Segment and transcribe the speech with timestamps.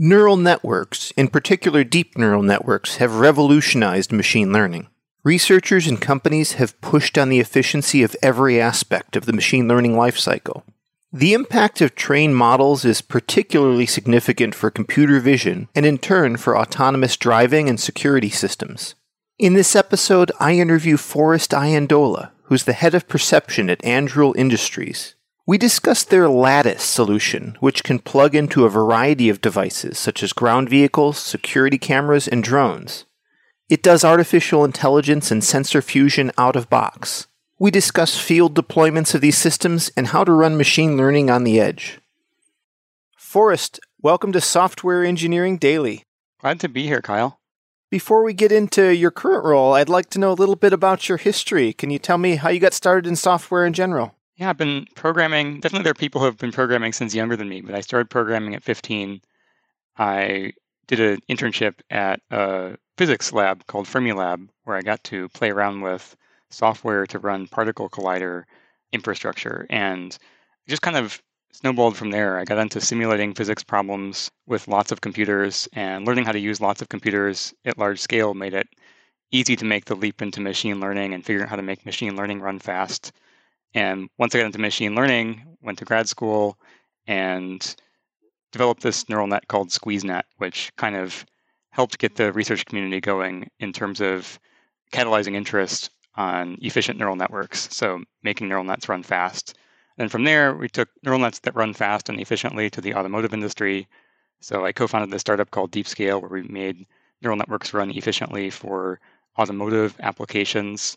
[0.00, 4.86] Neural networks, in particular deep neural networks, have revolutionized machine learning.
[5.24, 9.94] Researchers and companies have pushed on the efficiency of every aspect of the machine learning
[9.94, 10.62] lifecycle.
[11.12, 16.56] The impact of trained models is particularly significant for computer vision and, in turn, for
[16.56, 18.94] autonomous driving and security systems.
[19.36, 25.16] In this episode, I interview Forrest Iandola, who's the head of perception at Anduril Industries.
[25.48, 30.34] We discussed their Lattice solution, which can plug into a variety of devices such as
[30.34, 33.06] ground vehicles, security cameras, and drones.
[33.70, 37.28] It does artificial intelligence and sensor fusion out of box.
[37.58, 41.58] We discuss field deployments of these systems and how to run machine learning on the
[41.58, 41.98] edge.
[43.16, 46.02] Forrest, welcome to Software Engineering Daily.
[46.42, 47.40] Glad to be here, Kyle.
[47.90, 51.08] Before we get into your current role, I'd like to know a little bit about
[51.08, 51.72] your history.
[51.72, 54.14] Can you tell me how you got started in software in general?
[54.38, 55.60] Yeah, I've been programming.
[55.60, 58.08] Definitely, there are people who have been programming since younger than me, but I started
[58.08, 59.20] programming at 15.
[59.98, 60.52] I
[60.86, 65.80] did an internship at a physics lab called Fermilab, where I got to play around
[65.80, 66.16] with
[66.50, 68.44] software to run particle collider
[68.92, 69.66] infrastructure.
[69.70, 70.16] And
[70.68, 71.20] just kind of
[71.52, 72.38] snowballed from there.
[72.38, 76.60] I got into simulating physics problems with lots of computers, and learning how to use
[76.60, 78.68] lots of computers at large scale made it
[79.32, 82.16] easy to make the leap into machine learning and figuring out how to make machine
[82.16, 83.12] learning run fast
[83.74, 86.58] and once I got into machine learning, went to grad school
[87.06, 87.76] and
[88.52, 91.26] developed this neural net called SqueezeNet, which kind of
[91.70, 94.38] helped get the research community going in terms of
[94.92, 97.74] catalyzing interest on efficient neural networks.
[97.74, 99.56] So making neural nets run fast.
[99.98, 103.34] And from there, we took neural nets that run fast and efficiently to the automotive
[103.34, 103.86] industry.
[104.40, 106.86] So I co-founded this startup called DeepScale, where we made
[107.20, 109.00] neural networks run efficiently for
[109.38, 110.96] automotive applications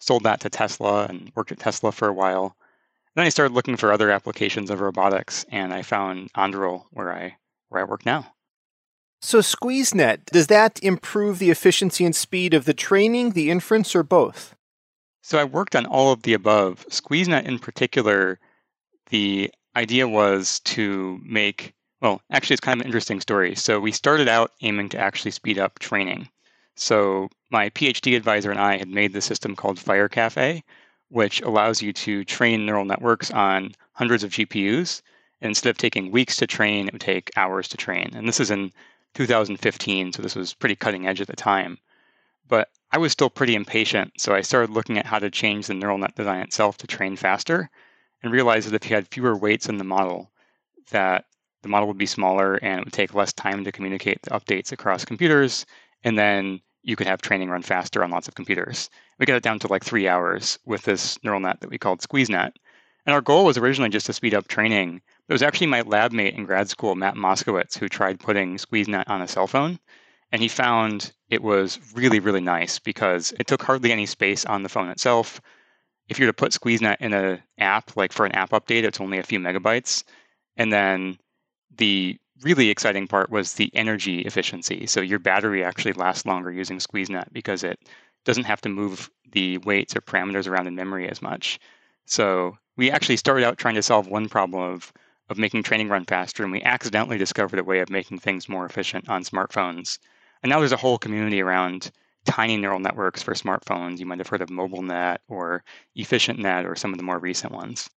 [0.00, 2.56] sold that to Tesla and worked at Tesla for a while.
[3.14, 7.36] Then I started looking for other applications of robotics, and I found Anduril, where I
[7.68, 8.34] where I work now.
[9.22, 14.02] So SqueezeNet does that improve the efficiency and speed of the training, the inference, or
[14.02, 14.54] both?
[15.22, 16.86] So I worked on all of the above.
[16.88, 18.38] SqueezeNet in particular,
[19.10, 23.54] the idea was to make well, actually, it's kind of an interesting story.
[23.54, 26.28] So we started out aiming to actually speed up training.
[26.76, 30.62] So my PhD advisor and I had made the system called FireCaffe,
[31.08, 35.02] which allows you to train neural networks on hundreds of GPUs.
[35.40, 38.10] And instead of taking weeks to train, it would take hours to train.
[38.14, 38.72] And this is in
[39.14, 41.78] 2015, so this was pretty cutting edge at the time.
[42.46, 45.74] But I was still pretty impatient, so I started looking at how to change the
[45.74, 47.70] neural net design itself to train faster
[48.22, 50.30] and realized that if you had fewer weights in the model,
[50.90, 51.24] that
[51.62, 54.72] the model would be smaller and it would take less time to communicate the updates
[54.72, 55.66] across computers.
[56.04, 58.90] And then you could have training run faster on lots of computers.
[59.18, 62.00] We got it down to like three hours with this neural net that we called
[62.00, 62.52] SqueezeNet.
[63.06, 65.00] And our goal was originally just to speed up training.
[65.28, 69.08] It was actually my lab mate in grad school, Matt Moskewicz, who tried putting SqueezeNet
[69.08, 69.78] on a cell phone.
[70.32, 74.62] And he found it was really, really nice because it took hardly any space on
[74.62, 75.40] the phone itself.
[76.08, 79.00] If you were to put SqueezeNet in an app, like for an app update, it's
[79.00, 80.04] only a few megabytes.
[80.56, 81.18] And then
[81.76, 84.86] the really exciting part was the energy efficiency.
[84.86, 87.78] So your battery actually lasts longer using SqueezeNet because it
[88.24, 91.58] doesn't have to move the weights or parameters around in memory as much.
[92.06, 94.92] So we actually started out trying to solve one problem of
[95.28, 98.66] of making training run faster, and we accidentally discovered a way of making things more
[98.66, 99.98] efficient on smartphones.
[100.42, 101.92] And now there's a whole community around
[102.24, 104.00] tiny neural networks for smartphones.
[104.00, 105.62] You might have heard of MobileNet or
[105.96, 107.88] EfficientNet or some of the more recent ones.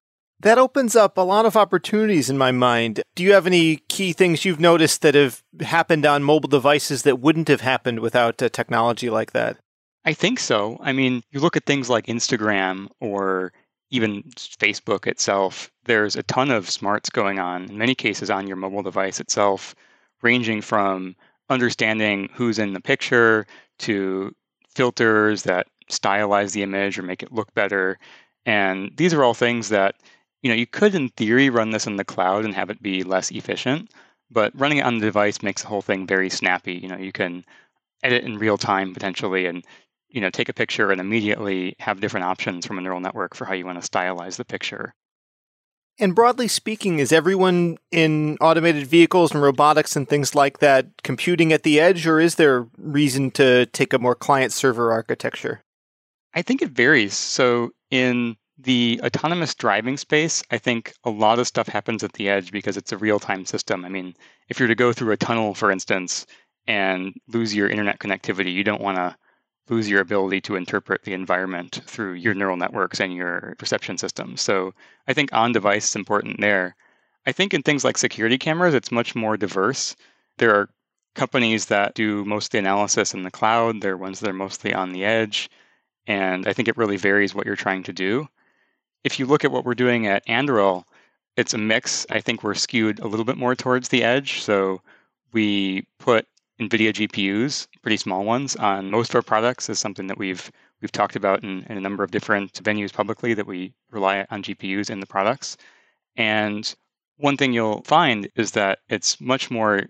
[0.42, 3.00] That opens up a lot of opportunities in my mind.
[3.14, 7.20] Do you have any key things you've noticed that have happened on mobile devices that
[7.20, 9.56] wouldn't have happened without a technology like that?
[10.04, 10.78] I think so.
[10.80, 13.52] I mean, you look at things like Instagram or
[13.90, 18.56] even Facebook itself, there's a ton of smarts going on, in many cases on your
[18.56, 19.76] mobile device itself,
[20.22, 21.14] ranging from
[21.50, 23.46] understanding who's in the picture
[23.78, 24.34] to
[24.74, 27.96] filters that stylize the image or make it look better.
[28.44, 29.94] And these are all things that
[30.42, 33.04] you know, you could in theory run this in the cloud and have it be
[33.04, 33.90] less efficient,
[34.30, 36.74] but running it on the device makes the whole thing very snappy.
[36.74, 37.44] You know, you can
[38.02, 39.64] edit in real time potentially and
[40.08, 43.44] you know take a picture and immediately have different options from a neural network for
[43.44, 44.94] how you want to stylize the picture.
[45.98, 51.52] And broadly speaking, is everyone in automated vehicles and robotics and things like that computing
[51.52, 55.62] at the edge, or is there reason to take a more client server architecture?
[56.34, 57.14] I think it varies.
[57.14, 62.28] So in the autonomous driving space, I think a lot of stuff happens at the
[62.28, 63.84] edge because it's a real time system.
[63.84, 64.14] I mean,
[64.48, 66.26] if you're to go through a tunnel, for instance,
[66.66, 69.16] and lose your internet connectivity, you don't want to
[69.68, 74.40] lose your ability to interpret the environment through your neural networks and your perception systems.
[74.40, 74.74] So
[75.08, 76.76] I think on device is important there.
[77.26, 79.96] I think in things like security cameras, it's much more diverse.
[80.38, 80.68] There are
[81.14, 84.34] companies that do most of the analysis in the cloud, there are ones that are
[84.34, 85.48] mostly on the edge.
[86.06, 88.28] And I think it really varies what you're trying to do.
[89.04, 90.84] If you look at what we're doing at Anduril,
[91.36, 92.06] it's a mix.
[92.10, 94.40] I think we're skewed a little bit more towards the edge.
[94.42, 94.80] So
[95.32, 96.26] we put
[96.60, 100.50] NVIDIA GPUs, pretty small ones, on most of our products is something that we've
[100.80, 104.42] we've talked about in, in a number of different venues publicly that we rely on
[104.42, 105.56] GPUs in the products.
[106.16, 106.74] And
[107.16, 109.82] one thing you'll find is that it's much more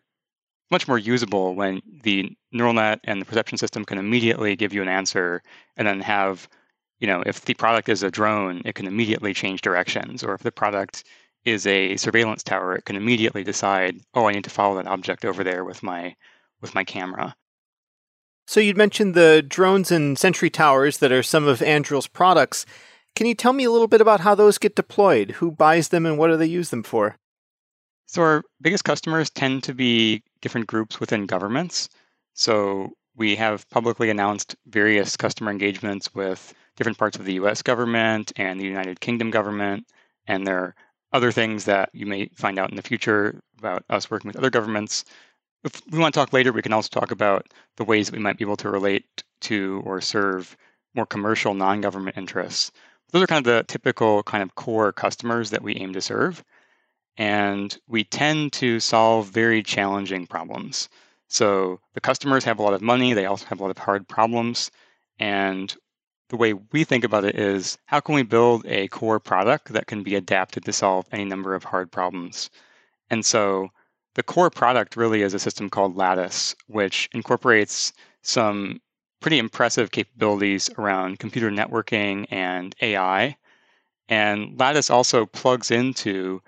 [0.71, 4.81] much more usable when the neural net and the perception system can immediately give you
[4.81, 5.43] an answer
[5.77, 6.49] and then have
[7.03, 10.43] you know if the product is a drone it can immediately change directions or if
[10.43, 11.05] the product
[11.45, 15.25] is a surveillance tower it can immediately decide oh i need to follow that object
[15.25, 16.15] over there with my
[16.63, 17.37] with my camera.
[18.47, 22.65] So you'd mentioned the drones and sentry towers that are some of Anduril's products.
[23.15, 25.33] Can you tell me a little bit about how those get deployed?
[25.33, 27.17] Who buys them and what do they use them for?
[28.07, 31.89] So our biggest customers tend to be different groups within governments.
[32.35, 38.33] So we have publicly announced various customer engagements with different parts of the US government
[38.37, 39.87] and the United Kingdom government.
[40.27, 40.75] And there are
[41.13, 44.51] other things that you may find out in the future about us working with other
[44.51, 45.05] governments.
[45.65, 47.47] If we want to talk later, we can also talk about
[47.77, 50.57] the ways that we might be able to relate to or serve
[50.95, 52.73] more commercial non government interests.
[53.11, 56.43] Those are kind of the typical kind of core customers that we aim to serve
[57.17, 60.89] and we tend to solve very challenging problems.
[61.29, 64.09] So the customers have a lot of money, they also have a lot of hard
[64.09, 64.71] problems.
[65.19, 65.75] And
[66.33, 69.87] the way we think about it is how can we build a core product that
[69.87, 72.49] can be adapted to solve any number of hard problems?
[73.11, 73.69] And so
[74.15, 77.93] the core product really is a system called Lattice, which incorporates
[78.23, 78.81] some
[79.21, 83.37] pretty impressive capabilities around computer networking and AI.
[84.09, 86.41] And Lattice also plugs into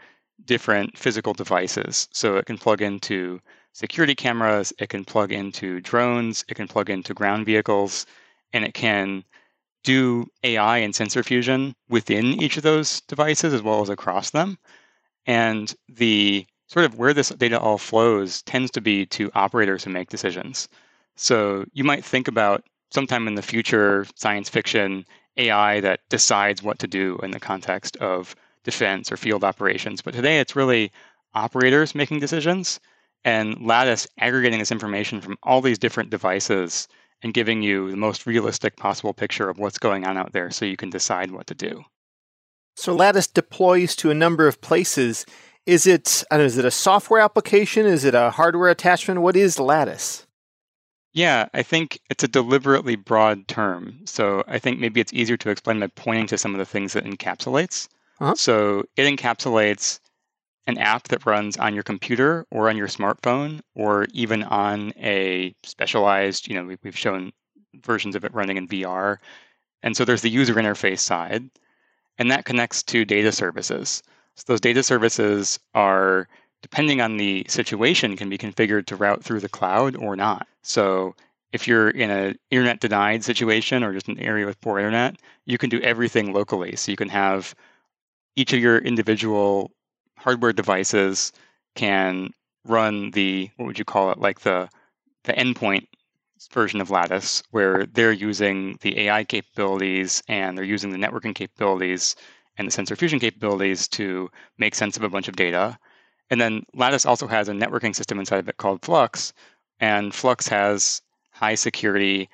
[0.46, 2.08] different physical devices.
[2.10, 3.38] So it can plug into
[3.74, 8.06] security cameras, it can plug into drones, it can plug into ground vehicles,
[8.54, 9.24] and it can
[9.84, 14.58] do AI and sensor fusion within each of those devices as well as across them.
[15.26, 19.90] And the sort of where this data all flows tends to be to operators who
[19.90, 20.68] make decisions.
[21.16, 25.04] So you might think about sometime in the future science fiction
[25.36, 28.34] AI that decides what to do in the context of
[28.64, 30.00] defense or field operations.
[30.00, 30.90] But today it's really
[31.34, 32.80] operators making decisions
[33.24, 36.88] and Lattice aggregating this information from all these different devices
[37.22, 40.64] and giving you the most realistic possible picture of what's going on out there so
[40.64, 41.84] you can decide what to do.
[42.76, 45.24] So Lattice deploys to a number of places.
[45.66, 47.86] Is it know, is it a software application?
[47.86, 49.22] Is it a hardware attachment?
[49.22, 50.26] What is Lattice?
[51.12, 54.00] Yeah, I think it's a deliberately broad term.
[54.04, 56.92] So I think maybe it's easier to explain by pointing to some of the things
[56.92, 57.88] that encapsulates.
[58.20, 58.34] Uh-huh.
[58.34, 60.00] So it encapsulates
[60.66, 65.54] an app that runs on your computer or on your smartphone or even on a
[65.62, 67.32] specialized, you know, we've shown
[67.82, 69.18] versions of it running in VR.
[69.82, 71.50] And so there's the user interface side,
[72.18, 74.02] and that connects to data services.
[74.36, 76.28] So those data services are,
[76.62, 80.46] depending on the situation, can be configured to route through the cloud or not.
[80.62, 81.14] So
[81.52, 85.58] if you're in an internet denied situation or just an area with poor internet, you
[85.58, 86.74] can do everything locally.
[86.76, 87.54] So you can have
[88.36, 89.70] each of your individual
[90.24, 91.32] hardware devices
[91.74, 92.30] can
[92.64, 94.68] run the what would you call it like the
[95.24, 95.86] the endpoint
[96.52, 102.16] version of lattice where they're using the ai capabilities and they're using the networking capabilities
[102.56, 105.78] and the sensor fusion capabilities to make sense of a bunch of data.
[106.30, 109.32] And then lattice also has a networking system inside of it called flux
[109.80, 111.02] and flux has
[111.32, 112.28] high security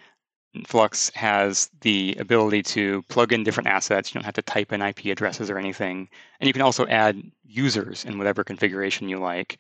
[0.67, 4.11] Flux has the ability to plug in different assets.
[4.11, 6.09] You don't have to type in IP addresses or anything.
[6.41, 9.59] And you can also add users in whatever configuration you like.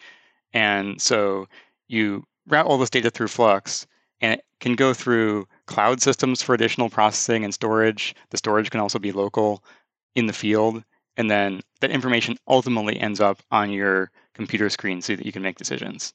[0.52, 1.47] And so
[1.88, 3.87] you route all this data through Flux,
[4.20, 8.14] and it can go through cloud systems for additional processing and storage.
[8.30, 9.62] The storage can also be local
[10.14, 10.82] in the field.
[11.16, 15.42] And then that information ultimately ends up on your computer screen so that you can
[15.42, 16.14] make decisions.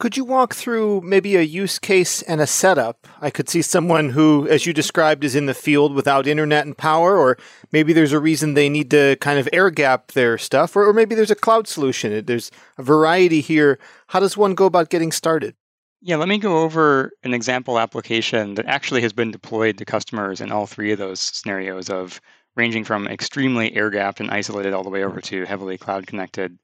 [0.00, 3.06] Could you walk through maybe a use case and a setup?
[3.20, 6.76] I could see someone who, as you described, is in the field without internet and
[6.76, 7.38] power, or
[7.70, 10.92] maybe there's a reason they need to kind of air gap their stuff, or, or
[10.92, 12.24] maybe there's a cloud solution.
[12.24, 13.78] There's a variety here.
[14.08, 15.54] How does one go about getting started?
[16.02, 20.40] Yeah, let me go over an example application that actually has been deployed to customers
[20.40, 22.20] in all three of those scenarios of
[22.56, 26.58] ranging from extremely air gapped and isolated all the way over to heavily cloud connected.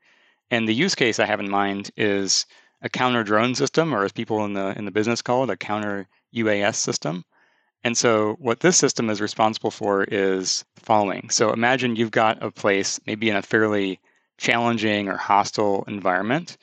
[0.50, 2.44] And the use case I have in mind is
[2.82, 5.56] a counter drone system, or as people in the in the business call it, a
[5.56, 7.24] counter UAS system.
[7.82, 11.30] And so what this system is responsible for is the following.
[11.30, 14.00] So imagine you've got a place, maybe in a fairly
[14.36, 16.58] challenging or hostile environment,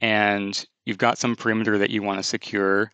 [0.00, 2.90] and you've got some perimeter that you want to secure.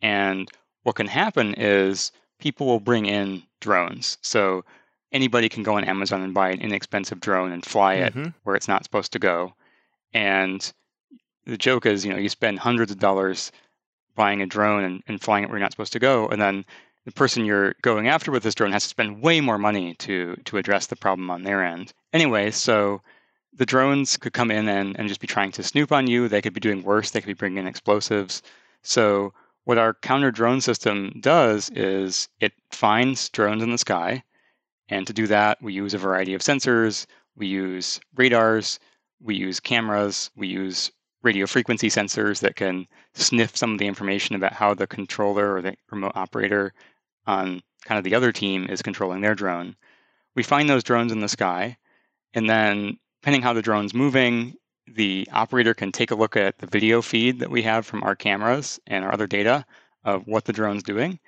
[0.00, 0.48] And
[0.84, 4.18] what can happen is people will bring in drones.
[4.22, 4.64] So
[5.12, 8.30] anybody can go on Amazon and buy an inexpensive drone and fly it mm-hmm.
[8.44, 9.54] where it's not supposed to go.
[10.12, 10.72] And
[11.48, 13.50] the joke is, you know, you spend hundreds of dollars
[14.14, 16.64] buying a drone and, and flying it where you're not supposed to go, and then
[17.04, 20.36] the person you're going after with this drone has to spend way more money to
[20.44, 21.92] to address the problem on their end.
[22.12, 23.00] Anyway, so
[23.54, 26.28] the drones could come in and, and just be trying to snoop on you.
[26.28, 27.10] They could be doing worse.
[27.10, 28.42] They could be bringing in explosives.
[28.82, 29.32] So
[29.64, 34.22] what our counter drone system does is it finds drones in the sky.
[34.88, 37.06] And to do that, we use a variety of sensors.
[37.36, 38.78] We use radars.
[39.20, 40.30] We use cameras.
[40.36, 44.86] We use radio frequency sensors that can sniff some of the information about how the
[44.86, 46.72] controller or the remote operator
[47.26, 49.76] on kind of the other team is controlling their drone.
[50.34, 51.76] We find those drones in the sky,
[52.34, 54.54] and then depending how the drone's moving,
[54.86, 58.14] the operator can take a look at the video feed that we have from our
[58.14, 59.64] cameras and our other data
[60.04, 61.18] of what the drone's doing.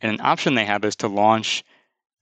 [0.00, 1.64] And an option they have is to launch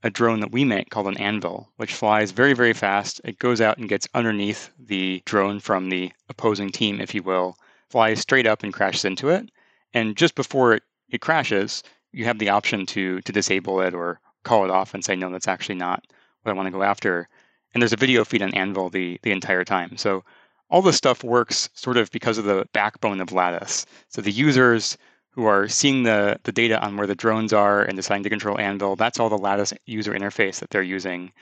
[0.02, 3.20] a drone that we make called an Anvil, which flies very, very fast.
[3.24, 7.56] It goes out and gets underneath the drone from the opposing team, if you will,
[7.88, 9.50] flies straight up and crashes into it.
[9.94, 14.20] And just before it, it crashes, you have the option to to disable it or
[14.44, 16.04] call it off and say, no, that's actually not
[16.42, 17.28] what I want to go after.
[17.72, 19.96] And there's a video feed on Anvil the, the entire time.
[19.96, 20.24] So
[20.68, 23.86] all this stuff works sort of because of the backbone of Lattice.
[24.08, 24.98] So the users
[25.32, 28.58] who are seeing the, the data on where the drones are and deciding to control
[28.58, 31.32] Anvil, that's all the Lattice user interface that they're using.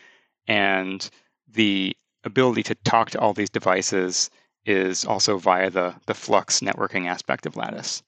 [0.46, 1.08] And
[1.48, 4.30] the ability to talk to all these devices
[4.64, 8.02] is also via the, the Flux networking aspect of Lattice.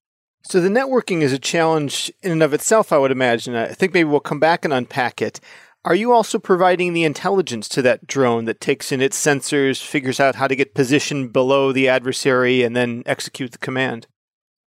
[0.45, 3.55] So the networking is a challenge in and of itself, I would imagine.
[3.55, 5.41] I think maybe we'll come back and unpack it.
[5.85, 10.21] Are you also providing the intelligence to that drone that takes in its sensors, figures
[10.21, 14.07] out how to get positioned below the adversary, and then execute the command?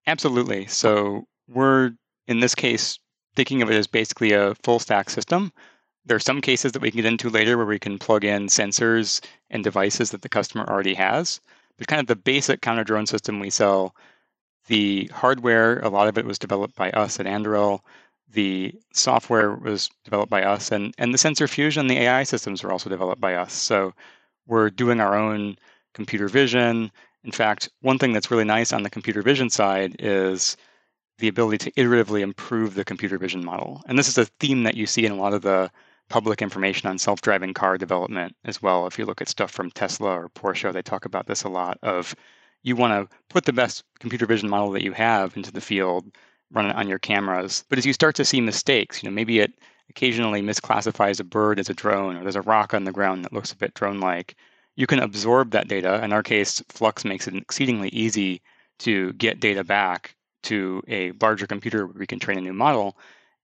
[0.07, 0.65] Absolutely.
[0.67, 1.91] So we're,
[2.27, 2.99] in this case,
[3.35, 5.51] thinking of it as basically a full stack system.
[6.05, 8.47] There are some cases that we can get into later where we can plug in
[8.47, 11.41] sensors and devices that the customer already has.
[11.77, 13.95] But kind of the basic counter drone system we sell,
[14.67, 17.81] the hardware, a lot of it was developed by us at Anduril.
[18.31, 22.71] The software was developed by us, and, and the sensor fusion, the AI systems were
[22.71, 23.53] also developed by us.
[23.53, 23.93] So
[24.47, 25.57] we're doing our own
[25.93, 26.91] computer vision
[27.25, 30.55] in fact, one thing that's really nice on the computer vision side is
[31.17, 33.81] the ability to iteratively improve the computer vision model.
[33.87, 35.71] And this is a theme that you see in a lot of the
[36.09, 38.85] public information on self-driving car development as well.
[38.85, 41.79] If you look at stuff from Tesla or Porsche, they talk about this a lot
[41.81, 42.15] of
[42.61, 46.05] you want to put the best computer vision model that you have into the field,
[46.51, 47.63] run it on your cameras.
[47.69, 49.53] But as you start to see mistakes, you know, maybe it
[49.89, 53.33] occasionally misclassifies a bird as a drone or there's a rock on the ground that
[53.33, 54.35] looks a bit drone-like
[54.75, 56.03] you can absorb that data.
[56.03, 58.41] In our case, Flux makes it exceedingly easy
[58.79, 62.97] to get data back to a larger computer where we can train a new model.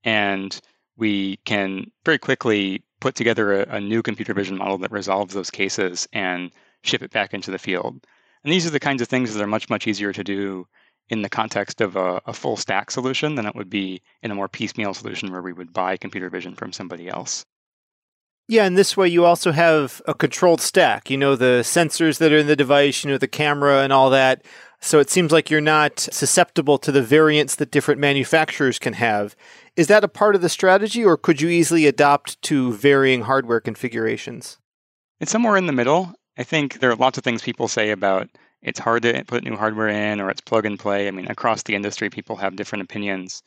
[0.03, 0.59] And
[0.97, 5.49] we can very quickly put together a, a, new computer vision model that resolves those
[5.49, 6.51] cases and
[6.83, 8.05] ship it back into the field.
[8.43, 10.67] And these are the kinds of things that are much, much easier to do
[11.09, 14.35] in the context of a, a full stack solution than it would be in a
[14.35, 17.45] more piecemeal solution where we would buy computer vision from somebody else.
[18.51, 21.09] Yeah, and this way you also have a controlled stack.
[21.09, 24.09] You know, the sensors that are in the device, you know, the camera and all
[24.09, 24.43] that.
[24.81, 29.37] So it seems like you're not susceptible to the variants that different manufacturers can have.
[29.77, 33.61] Is that a part of the strategy, or could you easily adopt to varying hardware
[33.61, 34.57] configurations?
[35.21, 36.11] It's somewhere in the middle.
[36.37, 38.27] I think there are lots of things people say about
[38.61, 41.07] it's hard to put new hardware in or it's plug and play.
[41.07, 43.43] I mean, across the industry, people have different opinions.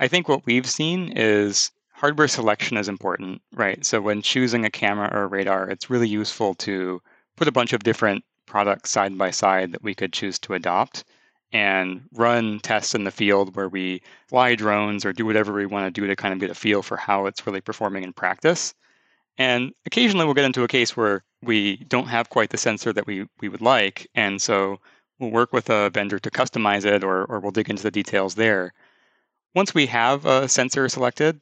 [0.00, 3.84] I think what we've seen is hardware selection is important, right?
[3.84, 7.02] So when choosing a camera or a radar, it's really useful to
[7.36, 11.04] put a bunch of different products side by side that we could choose to adopt
[11.52, 15.92] and run tests in the field where we fly drones or do whatever we want
[15.92, 18.74] to do to kind of get a feel for how it's really performing in practice.
[19.36, 23.08] And occasionally we'll get into a case where we don't have quite the sensor that
[23.08, 24.06] we, we would like.
[24.14, 24.78] And so
[25.18, 28.36] we'll work with a vendor to customize it or, or we'll dig into the details
[28.36, 28.72] there.
[29.52, 31.40] Once we have a sensor selected,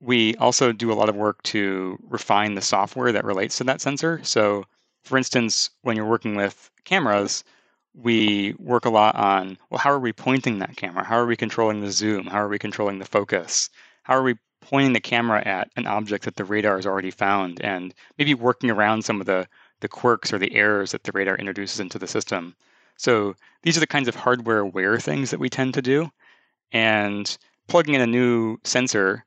[0.00, 3.80] we also do a lot of work to refine the software that relates to that
[3.80, 4.20] sensor.
[4.22, 4.64] So,
[5.02, 7.44] for instance, when you're working with cameras,
[7.94, 11.04] we work a lot on well, how are we pointing that camera?
[11.04, 12.26] How are we controlling the zoom?
[12.26, 13.70] How are we controlling the focus?
[14.04, 17.60] How are we pointing the camera at an object that the radar has already found
[17.62, 19.48] and maybe working around some of the,
[19.80, 22.54] the quirks or the errors that the radar introduces into the system?
[22.96, 26.10] So, these are the kinds of hardware aware things that we tend to do.
[26.72, 27.36] And
[27.68, 29.24] plugging in a new sensor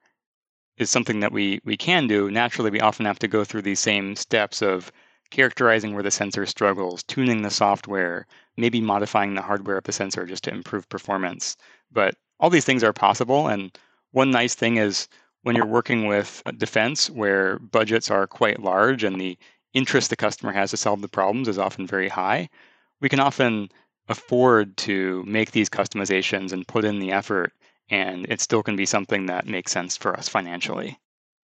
[0.82, 2.32] is something that we we can do.
[2.32, 4.92] Naturally, we often have to go through these same steps of
[5.30, 8.26] characterizing where the sensor struggles, tuning the software,
[8.58, 11.56] maybe modifying the hardware of the sensor just to improve performance.
[11.92, 13.48] But all these things are possible.
[13.48, 13.78] And
[14.12, 15.08] one nice thing is
[15.44, 19.38] when you're working with defense where budgets are quite large and the
[19.74, 22.50] interest the customer has to solve the problems is often very high,
[23.00, 23.70] we can often
[24.10, 27.54] afford to make these customizations and put in the effort,
[27.92, 30.98] and it still can be something that makes sense for us financially.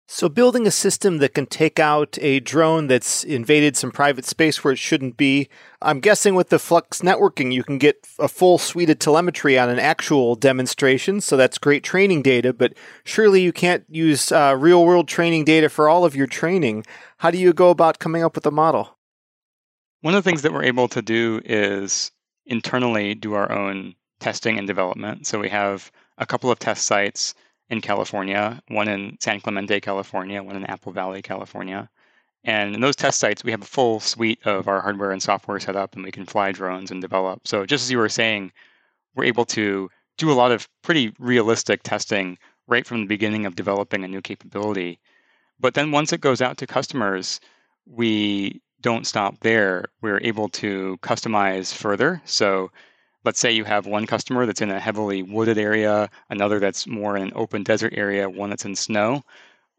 [0.06, 4.62] So, building a system that can take out a drone that's invaded some private space
[4.62, 5.48] where it shouldn't be,
[5.80, 9.70] I'm guessing with the Flux networking, you can get a full suite of telemetry on
[9.70, 11.22] an actual demonstration.
[11.22, 15.70] So, that's great training data, but surely you can't use uh, real world training data
[15.70, 16.84] for all of your training.
[17.16, 18.98] How do you go about coming up with a model?
[20.02, 22.12] One of the things that we're able to do is
[22.44, 25.26] internally do our own testing and development.
[25.26, 27.34] So, we have a couple of test sites
[27.70, 31.88] in California, one in San Clemente, California, one in Apple Valley, California.
[32.44, 35.58] And in those test sites, we have a full suite of our hardware and software
[35.58, 37.48] set up, and we can fly drones and develop.
[37.48, 38.52] So, just as you were saying,
[39.14, 43.56] we're able to do a lot of pretty realistic testing right from the beginning of
[43.56, 45.00] developing a new capability.
[45.58, 47.40] But then once it goes out to customers,
[47.86, 49.86] we don't stop there.
[50.02, 52.20] We're able to customize further.
[52.26, 52.70] So,
[53.24, 57.16] let's say you have one customer that's in a heavily wooded area, another that's more
[57.16, 59.22] in an open desert area, one that's in snow,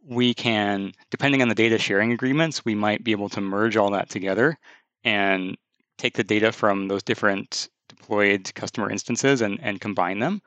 [0.07, 3.91] we can, depending on the data sharing agreements, we might be able to merge all
[3.91, 4.57] that together
[5.03, 5.57] and
[5.97, 10.41] take the data from those different deployed customer instances and, and combine them.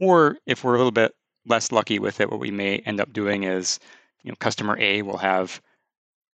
[0.00, 1.14] Or if we're a little bit
[1.46, 3.78] less lucky with it, what we may end up doing is,
[4.22, 5.60] you know, customer A will have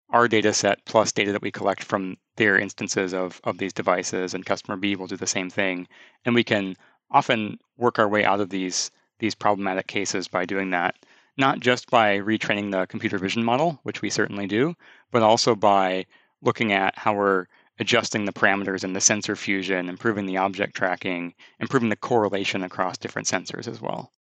[0.10, 4.34] our data set plus data that we collect from their instances of, of these devices,
[4.34, 5.88] and customer B will do the same thing.
[6.25, 6.75] And we can
[7.12, 10.96] often work our way out of these, these problematic cases by doing that,
[11.38, 14.75] not just by retraining the computer vision model, which we certainly do,
[15.12, 16.06] but also by
[16.42, 17.46] looking at how we're
[17.80, 22.98] adjusting the parameters in the sensor fusion, improving the object tracking, improving the correlation across
[22.98, 24.12] different sensors as well.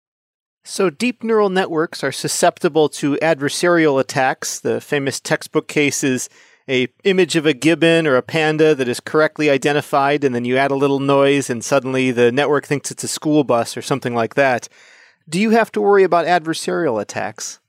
[0.65, 4.61] So, deep neural networks are susceptible to adversarial attacks.
[4.61, 6.29] The famous textbook case is
[6.69, 10.57] a image of a gibbon or a panda that is correctly identified, and then you
[10.57, 14.15] add a little noise, and suddenly the network thinks it's a school bus or something
[14.15, 14.69] like that.
[15.27, 17.59] Do you have to worry about adversarial attacks?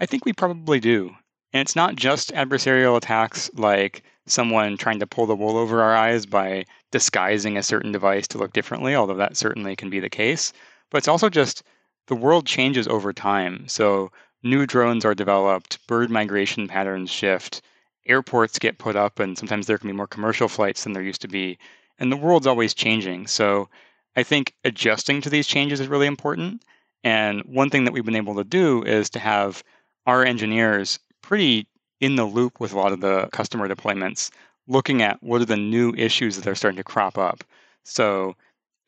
[0.00, 1.14] I think we probably do.
[1.52, 5.96] And it's not just adversarial attacks like someone trying to pull the wool over our
[5.96, 10.10] eyes by disguising a certain device to look differently, although that certainly can be the
[10.10, 10.52] case.
[10.90, 11.62] But it's also just
[12.06, 13.66] the world changes over time.
[13.68, 17.62] So new drones are developed, bird migration patterns shift,
[18.08, 21.22] airports get put up, and sometimes there can be more commercial flights than there used
[21.22, 21.58] to be.
[21.98, 23.26] And the world's always changing.
[23.26, 23.68] So
[24.16, 26.62] I think adjusting to these changes is really important.
[27.04, 29.62] And one thing that we've been able to do is to have
[30.06, 31.66] our engineers pretty
[32.00, 34.30] in the loop with a lot of the customer deployments,
[34.66, 37.44] looking at what are the new issues that are starting to crop up.
[37.84, 38.34] So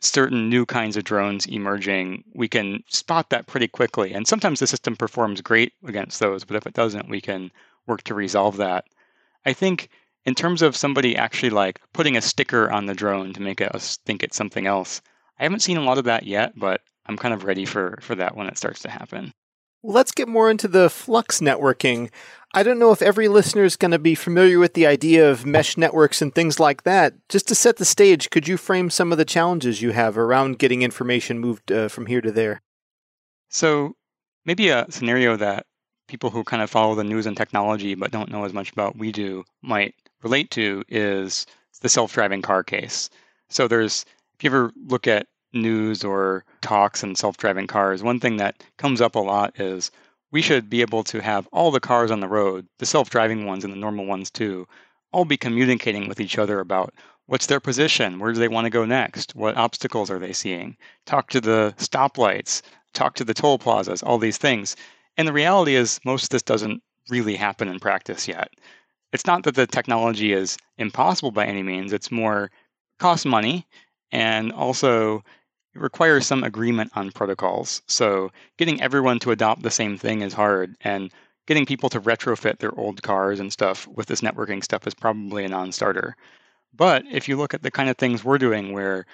[0.00, 4.12] certain new kinds of drones emerging, we can spot that pretty quickly.
[4.12, 7.50] And sometimes the system performs great against those, but if it doesn't, we can
[7.86, 8.86] work to resolve that.
[9.44, 9.88] I think
[10.24, 13.98] in terms of somebody actually like putting a sticker on the drone to make us
[14.04, 15.00] think it's something else,
[15.38, 18.14] I haven't seen a lot of that yet, but I'm kind of ready for for
[18.16, 19.32] that when it starts to happen.
[19.82, 22.10] Let's get more into the Flux networking.
[22.52, 25.46] I don't know if every listener is going to be familiar with the idea of
[25.46, 27.14] mesh networks and things like that.
[27.30, 30.58] Just to set the stage, could you frame some of the challenges you have around
[30.58, 32.60] getting information moved uh, from here to there?
[33.48, 33.94] So,
[34.44, 35.64] maybe a scenario that
[36.10, 38.98] people who kind of follow the news and technology but don't know as much about
[38.98, 41.46] we do might relate to is
[41.82, 43.08] the self-driving car case.
[43.48, 48.38] So there's if you ever look at news or talks and self-driving cars, one thing
[48.38, 49.92] that comes up a lot is
[50.32, 53.64] we should be able to have all the cars on the road, the self-driving ones
[53.64, 54.66] and the normal ones too,
[55.12, 56.92] all be communicating with each other about
[57.26, 60.76] what's their position, where do they want to go next, what obstacles are they seeing,
[61.06, 62.62] talk to the stoplights,
[62.94, 64.74] talk to the toll plazas, all these things.
[65.20, 68.54] And the reality is most of this doesn't really happen in practice yet.
[69.12, 72.50] It's not that the technology is impossible by any means, it's more
[72.98, 73.66] costs money
[74.10, 75.22] and also
[75.74, 77.82] requires some agreement on protocols.
[77.86, 81.12] So getting everyone to adopt the same thing is hard, and
[81.46, 85.44] getting people to retrofit their old cars and stuff with this networking stuff is probably
[85.44, 86.16] a non-starter.
[86.72, 89.04] But if you look at the kind of things we're doing where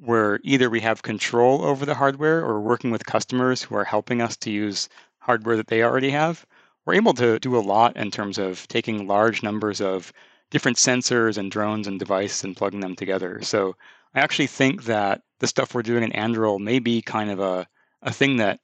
[0.00, 4.22] where either we have control over the hardware or working with customers who are helping
[4.22, 4.88] us to use
[5.28, 6.46] hardware that they already have,
[6.86, 10.10] we're able to do a lot in terms of taking large numbers of
[10.50, 13.42] different sensors and drones and devices and plugging them together.
[13.42, 13.76] So
[14.14, 17.66] I actually think that the stuff we're doing in Anduril may be kind of a,
[18.00, 18.60] a thing that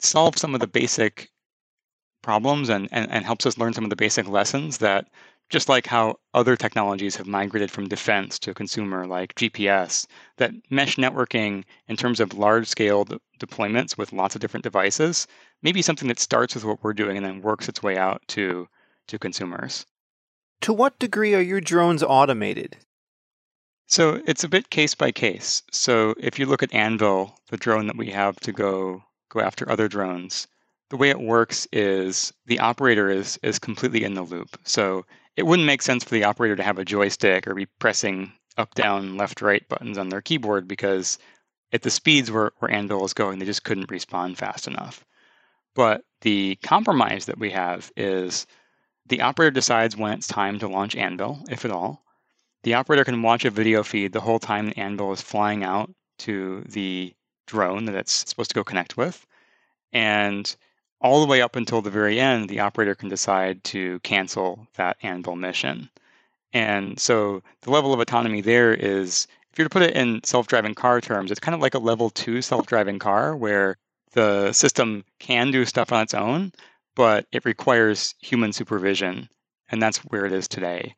[0.00, 1.30] solves some of the basic
[2.20, 5.06] problems and, and, and helps us learn some of the basic lessons that
[5.50, 10.06] just like how other technologies have migrated from defense to consumer, like GPS,
[10.38, 15.26] that mesh networking in terms of large scale de- deployments with lots of different devices
[15.62, 18.22] may be something that starts with what we're doing and then works its way out
[18.28, 18.66] to,
[19.08, 19.84] to consumers.
[20.62, 22.76] To what degree are your drones automated?
[23.88, 25.62] So it's a bit case by case.
[25.70, 29.68] So if you look at Anvil, the drone that we have to go go after
[29.68, 30.46] other drones,
[30.88, 34.58] the way it works is the operator is is completely in the loop.
[34.64, 35.04] So
[35.36, 38.74] it wouldn't make sense for the operator to have a joystick or be pressing up,
[38.74, 41.18] down, left, right buttons on their keyboard because
[41.72, 45.04] at the speeds where, where Anvil is going, they just couldn't respond fast enough.
[45.74, 48.46] But the compromise that we have is
[49.06, 52.04] the operator decides when it's time to launch Anvil, if at all.
[52.62, 55.90] The operator can watch a video feed the whole time the Anvil is flying out
[56.18, 57.14] to the
[57.46, 59.26] drone that it's supposed to go connect with.
[59.92, 60.54] And
[61.02, 64.96] all the way up until the very end, the operator can decide to cancel that
[65.02, 65.90] Anvil mission.
[66.52, 70.22] And so the level of autonomy there is, if you were to put it in
[70.24, 73.76] self driving car terms, it's kind of like a level two self driving car where
[74.12, 76.52] the system can do stuff on its own,
[76.94, 79.28] but it requires human supervision.
[79.70, 80.94] And that's where it is today.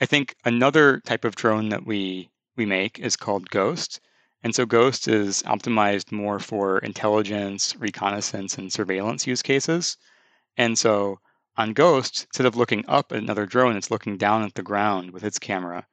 [0.00, 4.00] I think another type of drone that we, we make is called Ghost.
[4.42, 9.96] And so Ghost is optimized more for intelligence, reconnaissance, and surveillance use cases.
[10.56, 11.20] And so
[11.56, 15.10] on Ghost, instead of looking up at another drone, it's looking down at the ground
[15.10, 15.86] with its camera.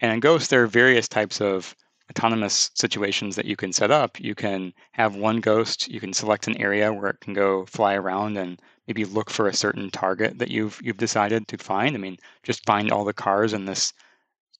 [0.00, 1.76] And in Ghost, there are various types of
[2.10, 4.20] autonomous situations that you can set up.
[4.20, 7.94] You can have one ghost, you can select an area where it can go fly
[7.94, 11.94] around and maybe look for a certain target that you've you've decided to find.
[11.94, 13.92] I mean, just find all the cars in this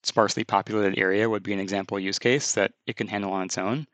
[0.05, 3.57] sparsely populated area would be an example use case that it can handle on its
[3.57, 3.87] own.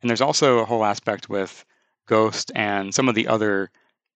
[0.00, 1.64] And there's also a whole aspect with
[2.06, 3.70] Ghost and some of the other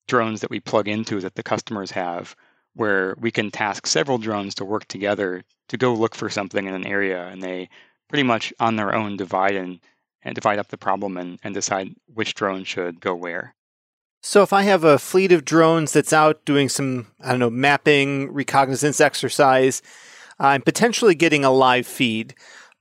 [0.09, 2.37] drones that we plug into that the customers have,
[2.75, 6.75] where we can task several drones to work together to go look for something in
[6.75, 7.69] an area, and they
[8.09, 9.81] pretty much on their own divide and,
[10.23, 13.55] and divide up the problem and, and decide which drone should go where.
[14.23, 17.51] So if I have a fleet of drones that's out doing some, I don't know,
[17.51, 19.83] mapping, reconnaissance exercise,
[20.41, 22.35] Uh, I'm potentially getting a live feed.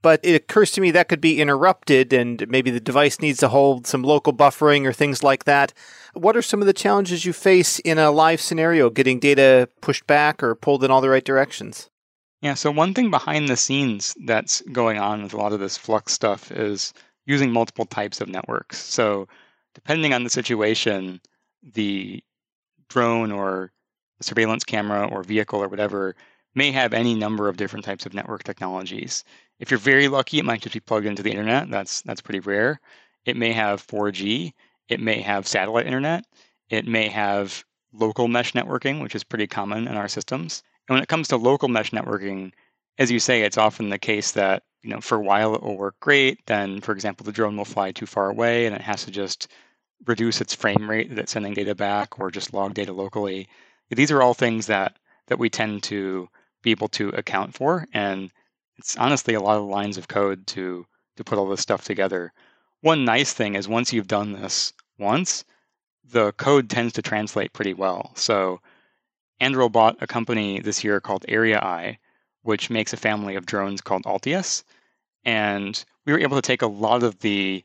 [0.06, 3.48] But it occurs to me that could be interrupted, and maybe the device needs to
[3.48, 5.74] hold some local buffering or things like that.
[6.14, 10.06] What are some of the challenges you face in a live scenario, getting data pushed
[10.06, 11.90] back or pulled in all the right directions?
[12.44, 15.76] Yeah, so one thing behind the scenes that's going on with a lot of this
[15.76, 16.94] Flux stuff is
[17.26, 18.78] using multiple types of networks.
[18.78, 19.28] So,
[19.74, 21.20] depending on the situation,
[21.64, 22.24] the
[22.90, 23.72] drone or
[24.22, 26.16] surveillance camera or vehicle or whatever
[26.56, 29.24] may have any number of different types of network technologies.
[29.60, 31.70] If you're very lucky, it might just be plugged into the internet.
[31.70, 32.80] That's that's pretty rare.
[33.26, 34.54] It may have 4G.
[34.88, 36.26] It may have satellite internet.
[36.70, 37.64] It may have
[37.94, 40.64] local mesh networking, which is pretty common in our systems.
[40.88, 42.52] And when it comes to local mesh networking,
[42.98, 45.78] as you say, it's often the case that you know for a while it will
[45.78, 46.40] work great.
[46.46, 49.48] Then, for example, the drone will fly too far away, and it has to just
[50.06, 53.48] reduce its frame rate that's sending data back, or just log data locally.
[53.90, 56.30] These are all things that that we tend to
[56.66, 57.88] be able to account for.
[57.94, 58.32] And
[58.78, 62.34] it's honestly a lot of lines of code to to put all this stuff together.
[62.82, 65.46] One nice thing is once you've done this once,
[66.04, 68.12] the code tends to translate pretty well.
[68.16, 68.60] So
[69.40, 72.00] Anduril bought a company this year called Area-I,
[72.42, 74.64] which makes a family of drones called Altius.
[75.24, 77.64] And we were able to take a lot of the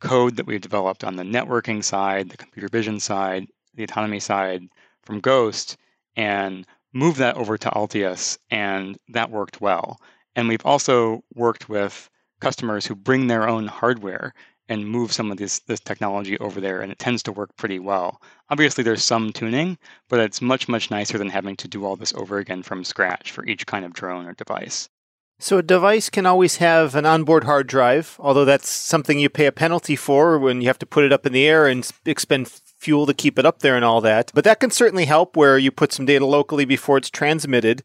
[0.00, 4.68] code that we've developed on the networking side, the computer vision side, the autonomy side
[5.02, 5.76] from Ghost,
[6.14, 10.00] and moved that over to Altius, and that worked well.
[10.36, 12.08] And we've also worked with
[12.40, 14.32] customers who bring their own hardware
[14.68, 17.78] and move some of this this technology over there, and it tends to work pretty
[17.78, 18.20] well.
[18.48, 19.76] Obviously, there's some tuning,
[20.08, 23.30] but it's much much nicer than having to do all this over again from scratch
[23.30, 24.88] for each kind of drone or device.
[25.40, 29.46] So a device can always have an onboard hard drive, although that's something you pay
[29.46, 32.48] a penalty for when you have to put it up in the air and expend
[32.84, 34.30] fuel to keep it up there and all that.
[34.34, 37.82] But that can certainly help where you put some data locally before it's transmitted.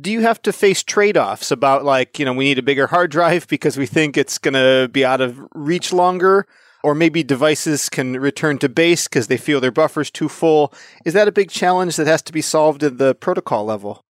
[0.00, 2.88] Do you have to face trade offs about, like, you know, we need a bigger
[2.88, 6.46] hard drive because we think it's going to be out of reach longer?
[6.84, 10.72] Or maybe devices can return to base because they feel their buffer's too full.
[11.04, 14.04] Is that a big challenge that has to be solved at the protocol level?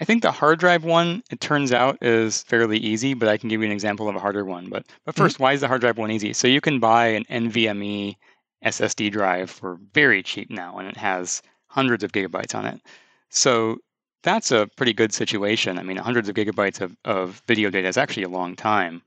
[0.00, 3.48] I think the hard drive one, it turns out, is fairly easy, but I can
[3.48, 4.68] give you an example of a harder one.
[4.68, 5.42] But but 1st mm-hmm.
[5.42, 6.32] why is the hard drive one easy?
[6.32, 8.16] So you can buy an NVMe
[8.64, 12.80] SSD drive for very cheap now, and it has hundreds of gigabytes on it.
[13.28, 13.78] So
[14.22, 15.78] that's a pretty good situation.
[15.78, 19.02] I mean, hundreds of gigabytes of, of video data is actually a long time.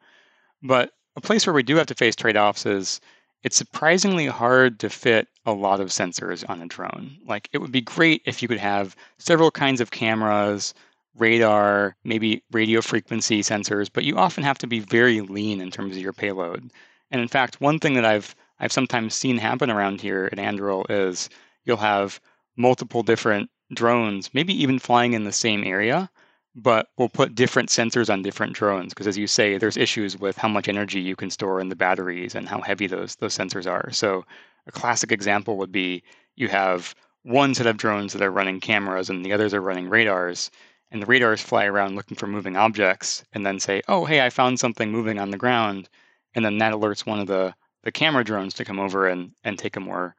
[0.64, 3.02] But a place where we do have to face trade offs is
[3.44, 7.18] it's surprisingly hard to fit a lot of sensors on a drone.
[7.26, 10.74] Like, it would be great if you could have several kinds of cameras,
[11.18, 15.96] radar, maybe radio frequency sensors, but you often have to be very lean in terms
[15.96, 16.72] of your payload.
[17.10, 20.86] And in fact, one thing that I've I've sometimes seen happen around here at Anduril
[20.88, 21.30] is
[21.66, 22.22] you'll have
[22.56, 26.12] multiple different drones, maybe even flying in the same area,
[26.54, 28.94] but we'll put different sensors on different drones.
[28.94, 31.76] Because as you say there's issues with how much energy you can store in the
[31.76, 33.92] batteries and how heavy those those sensors are.
[33.92, 34.26] So
[34.68, 36.04] a classic example would be
[36.36, 36.94] you have
[37.24, 40.52] one set of drones that are running cameras and the others are running radars
[40.92, 44.30] and the radars fly around looking for moving objects and then say oh hey i
[44.30, 45.90] found something moving on the ground
[46.36, 49.58] and then that alerts one of the the camera drones to come over and and
[49.58, 50.16] take a more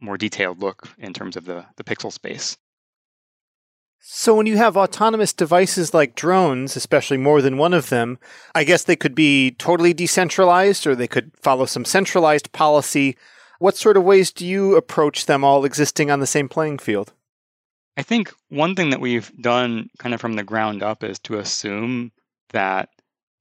[0.00, 2.56] more detailed look in terms of the the pixel space
[4.02, 8.18] so, when you have autonomous devices like drones, especially more than one of them,
[8.54, 13.18] I guess they could be totally decentralized or they could follow some centralized policy.
[13.58, 17.12] What sort of ways do you approach them all existing on the same playing field?
[17.98, 21.38] I think one thing that we've done kind of from the ground up is to
[21.38, 22.10] assume
[22.52, 22.88] that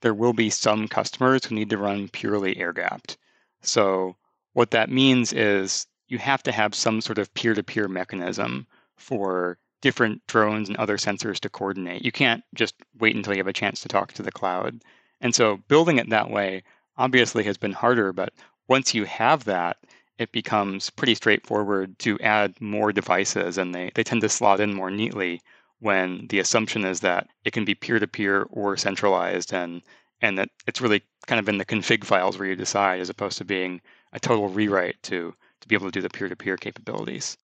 [0.01, 3.17] there will be some customers who need to run purely air gapped.
[3.61, 4.15] So,
[4.53, 8.67] what that means is you have to have some sort of peer to peer mechanism
[8.97, 12.03] for different drones and other sensors to coordinate.
[12.03, 14.81] You can't just wait until you have a chance to talk to the cloud.
[15.21, 16.63] And so building it that way
[16.97, 18.33] obviously has been harder, but
[18.67, 19.77] once you have that,
[20.17, 24.73] it becomes pretty straightforward to add more devices and they, they tend to slot in
[24.73, 25.41] more neatly
[25.79, 29.81] when the assumption is that it can be peer-to-peer or centralized and
[30.21, 33.37] and that it's really kind of in the config files where you decide as opposed
[33.37, 33.81] to being
[34.13, 37.37] a total rewrite to to be able to do the peer-to-peer capabilities.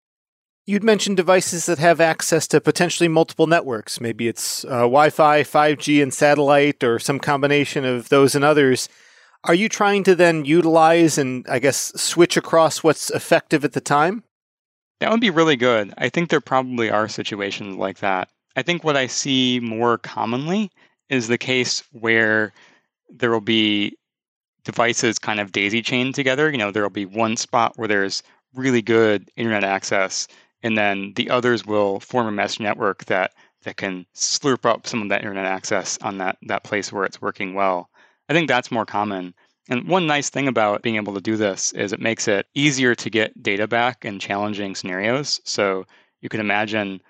[0.66, 4.00] You'd mentioned devices that have access to potentially multiple networks.
[4.00, 8.88] Maybe it's uh, Wi Fi, 5G, and satellite, or some combination of those and others.
[9.44, 13.82] Are you trying to then utilize and, I guess, switch across what's effective at the
[13.82, 14.24] time?
[15.02, 15.94] That would be really good.
[15.98, 18.30] I think there probably are situations like that.
[18.56, 20.72] I think what I see more commonly
[21.10, 22.54] is the case where
[23.10, 23.98] there will be
[24.64, 26.50] devices kind of daisy chained together.
[26.50, 30.28] You know, there will be one spot where there's really good internet access
[30.64, 35.02] and then the others will form a mesh network that that can slurp up some
[35.02, 37.90] of that internet access on that that place where it's working well.
[38.30, 39.34] I think that's more common.
[39.70, 42.96] And one nice thing about being able to do this is it makes it easier
[42.96, 45.40] to get data back in challenging scenarios.
[45.46, 45.86] So
[46.22, 47.02] you can imagine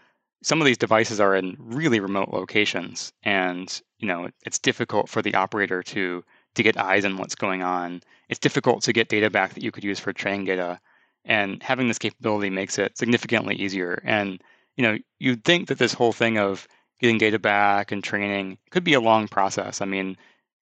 [0.44, 5.22] some of these devices are in really remote locations and you know it's difficult for
[5.22, 6.24] the operator to
[6.56, 8.02] to get eyes on what's going on.
[8.30, 10.80] It's difficult to get data back that you could use for training data.
[11.26, 14.02] And having this capability makes it significantly easier.
[14.04, 14.42] And
[14.76, 16.68] you know, you'd think that this whole thing of
[17.00, 19.82] getting data back and training could be a long process.
[19.82, 20.16] I mean,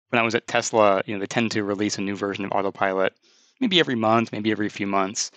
[0.10, 2.52] when I was at Tesla, you know, they tend to release a new version of
[2.52, 3.13] autopilot
[3.60, 5.32] maybe every month, maybe every few months.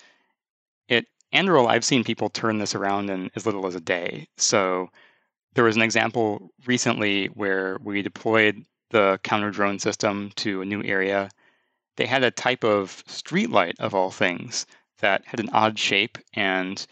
[0.89, 4.29] At Anduril, I've seen people turn this around in as little as a day.
[4.37, 4.91] So
[5.55, 10.83] there was an example recently where we deployed the counter drone system to a new
[10.83, 11.31] area.
[11.97, 14.67] They had a type of streetlight of all things
[14.99, 16.85] that had an odd shape, and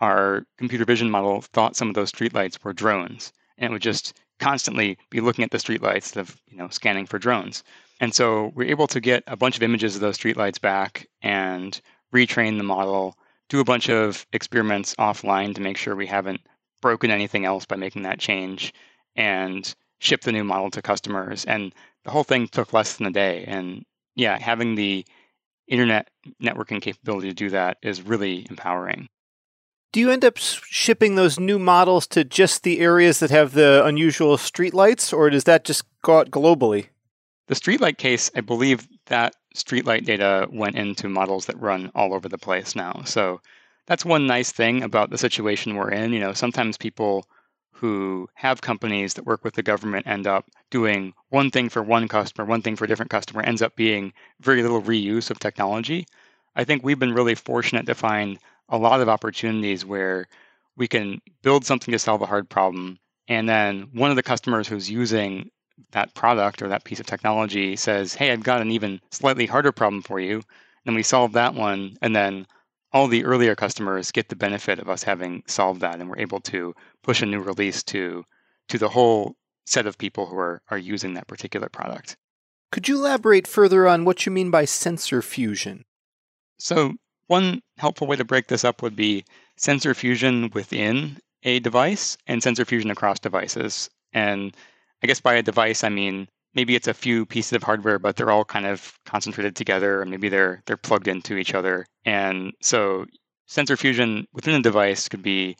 [0.00, 4.18] our computer vision model thought some of those streetlights were drones, and it would just
[4.38, 7.62] constantly be looking at the streetlights of you know scanning for drones.
[8.00, 11.78] And so we're able to get a bunch of images of those streetlights back and
[12.14, 13.16] retrain the model,
[13.50, 16.40] do a bunch of experiments offline to make sure we haven't
[16.80, 18.72] broken anything else by making that change,
[19.16, 21.44] and ship the new model to customers.
[21.44, 23.44] And the whole thing took less than a day.
[23.46, 23.84] And
[24.16, 25.04] yeah, having the
[25.68, 26.08] internet
[26.42, 29.08] networking capability to do that is really empowering.
[29.92, 33.84] Do you end up shipping those new models to just the areas that have the
[33.84, 36.86] unusual streetlights, or does that just go out globally?
[37.48, 42.28] The streetlight case, I believe that streetlight data went into models that run all over
[42.28, 43.02] the place now.
[43.04, 43.40] So
[43.86, 46.12] that's one nice thing about the situation we're in.
[46.12, 47.26] You know, sometimes people
[47.72, 52.08] who have companies that work with the government end up doing one thing for one
[52.08, 56.06] customer, one thing for a different customer, ends up being very little reuse of technology.
[56.54, 60.28] I think we've been really fortunate to find a lot of opportunities where
[60.76, 62.98] we can build something to solve a hard problem.
[63.28, 65.50] And then one of the customers who's using
[65.92, 69.72] that product or that piece of technology says, Hey, I've got an even slightly harder
[69.72, 70.42] problem for you.
[70.86, 71.96] And we solve that one.
[72.00, 72.46] And then
[72.92, 76.40] all the earlier customers get the benefit of us having solved that, and we're able
[76.40, 78.24] to push a new release to
[78.68, 82.16] to the whole set of people who are are using that particular product.
[82.72, 85.84] Could you elaborate further on what you mean by sensor fusion?
[86.58, 86.94] So,
[87.26, 89.24] one helpful way to break this up would be
[89.56, 93.88] sensor fusion within a device and sensor fusion across devices.
[94.12, 94.54] And
[95.02, 98.16] I guess by a device, I mean maybe it's a few pieces of hardware, but
[98.16, 101.86] they're all kind of concentrated together, or maybe they're they're plugged into each other.
[102.04, 103.06] And so
[103.46, 105.56] sensor fusion within a device could be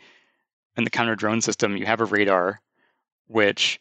[0.76, 2.60] in the counter drone system, you have a radar.
[3.26, 3.80] which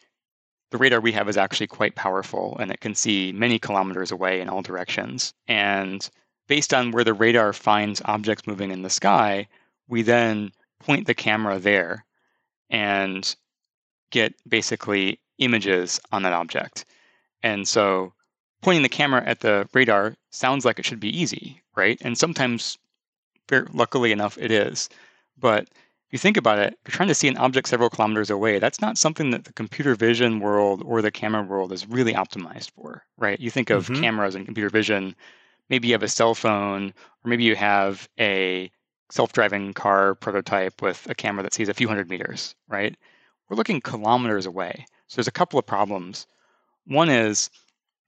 [0.72, 4.42] the radar we have is actually quite powerful and it can see many kilometers away
[4.42, 5.34] in all directions.
[5.48, 6.08] And
[6.48, 9.48] based on where the radar finds objects moving in the sky,
[9.88, 12.06] we then point the camera there
[12.70, 13.36] and
[14.12, 16.86] get basically images on that object.
[17.42, 18.14] And so
[18.62, 21.98] pointing the camera at the radar sounds like it should be easy, right?
[22.02, 22.78] And sometimes,
[23.74, 24.90] luckily enough, it is.
[25.38, 28.60] But if you think about it, you're trying to see an object several kilometers away.
[28.60, 32.72] That's not something that the computer vision world or the camera world is really optimized
[32.72, 33.40] for, right?
[33.40, 34.02] You think of mm-hmm.
[34.02, 35.16] cameras and computer vision.
[35.70, 38.72] Maybe you have a cell phone, or maybe you have a
[39.12, 42.96] self-driving car prototype with a camera that sees a few hundred meters, right?
[43.48, 44.86] We're looking kilometers away.
[45.10, 46.28] So there's a couple of problems.
[46.86, 47.50] One is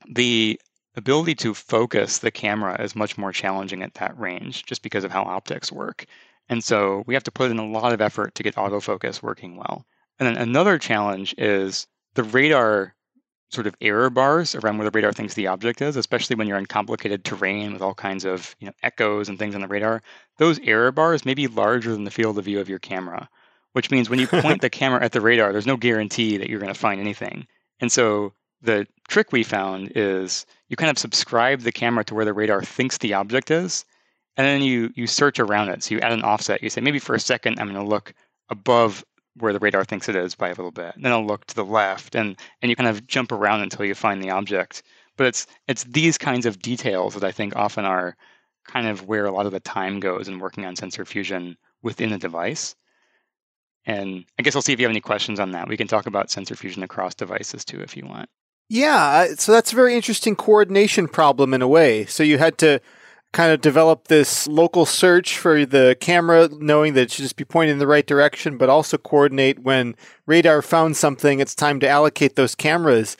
[0.08, 0.60] the
[0.96, 5.12] ability to focus the camera is much more challenging at that range just because of
[5.12, 6.06] how optics work.
[6.48, 9.58] And so we have to put in a lot of effort to get autofocus working
[9.58, 9.86] well.
[10.20, 12.94] And then another challenge is the radar
[13.50, 16.58] sort of error bars around where the radar thinks the object is, especially when you're
[16.58, 20.02] in complicated terrain with all kinds of you know, echoes and things on the radar.
[20.38, 23.28] Those error bars may be larger than the field of view of your camera,
[23.74, 26.60] which means when you point the camera at the radar, there's no guarantee that you're
[26.60, 27.48] going to find anything.
[27.80, 32.26] And so the trick we found is you kind of subscribe the camera to where
[32.26, 33.86] the radar thinks the object is,
[34.38, 35.84] and then you you search around it.
[35.84, 36.64] So you add an offset.
[36.64, 38.14] You say maybe for a second I'm going to look
[38.50, 39.04] above
[39.38, 40.96] where the radar thinks it is by a little bit.
[40.96, 43.86] And then I'll look to the left, and and you kind of jump around until
[43.86, 44.84] you find the object.
[45.18, 48.16] But it's it's these kinds of details that I think often are
[48.66, 52.14] kind of where a lot of the time goes in working on sensor fusion within
[52.14, 52.76] a device.
[53.86, 55.67] And I guess I'll see if you have any questions on that.
[55.67, 58.30] We can talk about sensor fusion across devices too if you want.
[58.70, 62.06] Yeah, uh, so that's a very interesting coordination problem in a way.
[62.06, 62.80] So you had to
[63.34, 67.46] kind of develop this local search for the camera, knowing that it should just be
[67.46, 71.89] pointing in the right direction, but also coordinate when radar found something, it's time to
[71.89, 73.17] allocate those cameras.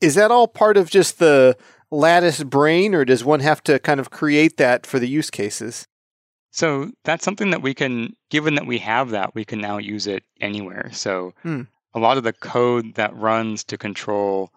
[0.00, 1.56] Is that all part of just the
[1.90, 5.86] lattice brain, or does one have to kind of create that for the use cases?
[6.52, 10.06] So that's something that we can, given that we have that, we can now use
[10.06, 10.90] it anywhere.
[10.92, 11.62] So hmm.
[11.94, 14.52] a lot of the code that runs to control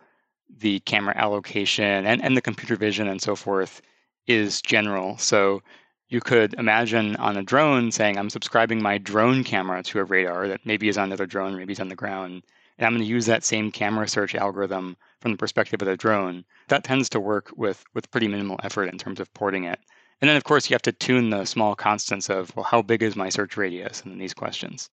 [0.58, 3.82] the camera allocation and, and the computer vision and so forth
[4.28, 5.18] is general.
[5.18, 5.62] So
[6.10, 10.50] you could imagine on a drone saying, I'm subscribing my drone camera to a radar
[10.50, 12.44] that maybe is on another drone, maybe is on the ground.
[12.78, 15.96] And I'm going to use that same camera search algorithm from the perspective of the
[15.96, 16.44] drone.
[16.68, 19.80] That tends to work with, with pretty minimal effort in terms of porting it.
[20.22, 23.04] And then, of course, you have to tune the small constants of, well, how big
[23.04, 24.02] is my search radius?
[24.02, 24.90] And then these questions.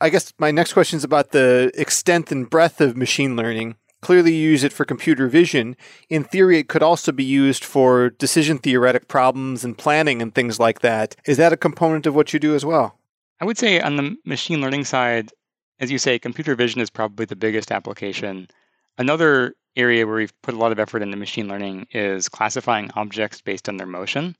[0.00, 3.76] I guess my next question is about the extent and breadth of machine learning.
[4.00, 5.76] Clearly, you use it for computer vision.
[6.08, 10.58] In theory, it could also be used for decision theoretic problems and planning and things
[10.58, 11.16] like that.
[11.26, 12.98] Is that a component of what you do as well?
[13.40, 15.32] I would say on the machine learning side,
[15.80, 18.48] as you say, computer vision is probably the biggest application.
[18.96, 23.40] Another area where we've put a lot of effort into machine learning is classifying objects
[23.42, 24.34] based on their motion.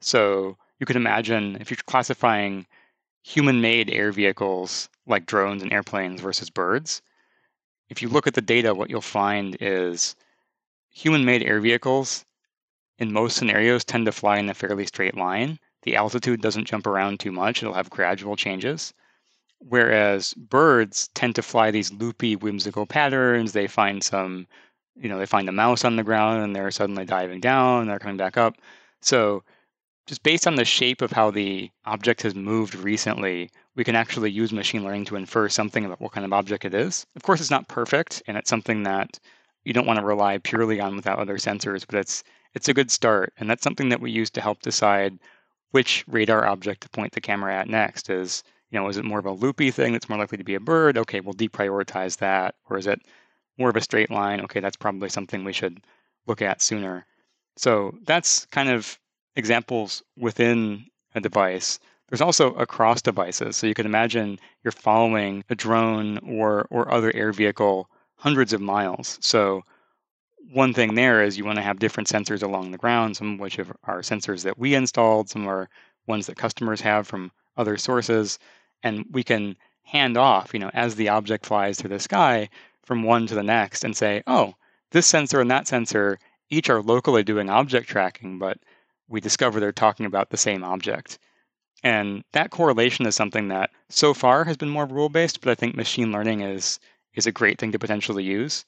[0.00, 2.66] So you could imagine if you're classifying
[3.22, 7.02] human made air vehicles like drones and airplanes versus birds,
[7.88, 10.14] if you look at the data, what you'll find is
[10.90, 12.24] human made air vehicles
[12.98, 15.58] in most scenarios tend to fly in a fairly straight line.
[15.82, 18.92] The altitude doesn't jump around too much, it'll have gradual changes.
[19.60, 23.52] Whereas birds tend to fly these loopy, whimsical patterns.
[23.52, 24.46] They find some,
[24.94, 27.98] you know, they find a mouse on the ground and they're suddenly diving down, they're
[27.98, 28.56] coming back up.
[29.00, 29.42] So,
[30.08, 34.30] just based on the shape of how the object has moved recently, we can actually
[34.30, 37.06] use machine learning to infer something about what kind of object it is.
[37.14, 39.20] Of course, it's not perfect, and it's something that
[39.64, 42.90] you don't want to rely purely on without other sensors, but it's it's a good
[42.90, 45.18] start, and that's something that we use to help decide
[45.72, 48.08] which radar object to point the camera at next.
[48.08, 50.54] Is you know, is it more of a loopy thing that's more likely to be
[50.54, 50.96] a bird?
[50.96, 53.00] Okay, we'll deprioritize that, or is it
[53.58, 54.40] more of a straight line?
[54.40, 55.80] Okay, that's probably something we should
[56.26, 57.04] look at sooner.
[57.58, 58.98] So that's kind of
[59.38, 63.56] examples within a device there's also across devices.
[63.56, 68.60] So you can imagine you're following a drone or, or other air vehicle hundreds of
[68.60, 69.18] miles.
[69.20, 69.62] So
[70.50, 73.40] one thing there is you want to have different sensors along the ground, some of
[73.40, 75.68] which are sensors that we installed, some are
[76.06, 78.38] ones that customers have from other sources.
[78.82, 82.48] And we can hand off, you know, as the object flies through the sky
[82.82, 84.54] from one to the next and say, oh,
[84.92, 86.18] this sensor and that sensor
[86.48, 88.58] each are locally doing object tracking, but
[89.08, 91.18] we discover they're talking about the same object.
[91.82, 95.54] And that correlation is something that so far has been more rule based, but I
[95.54, 96.78] think machine learning is
[97.14, 98.64] is a great thing to potentially use.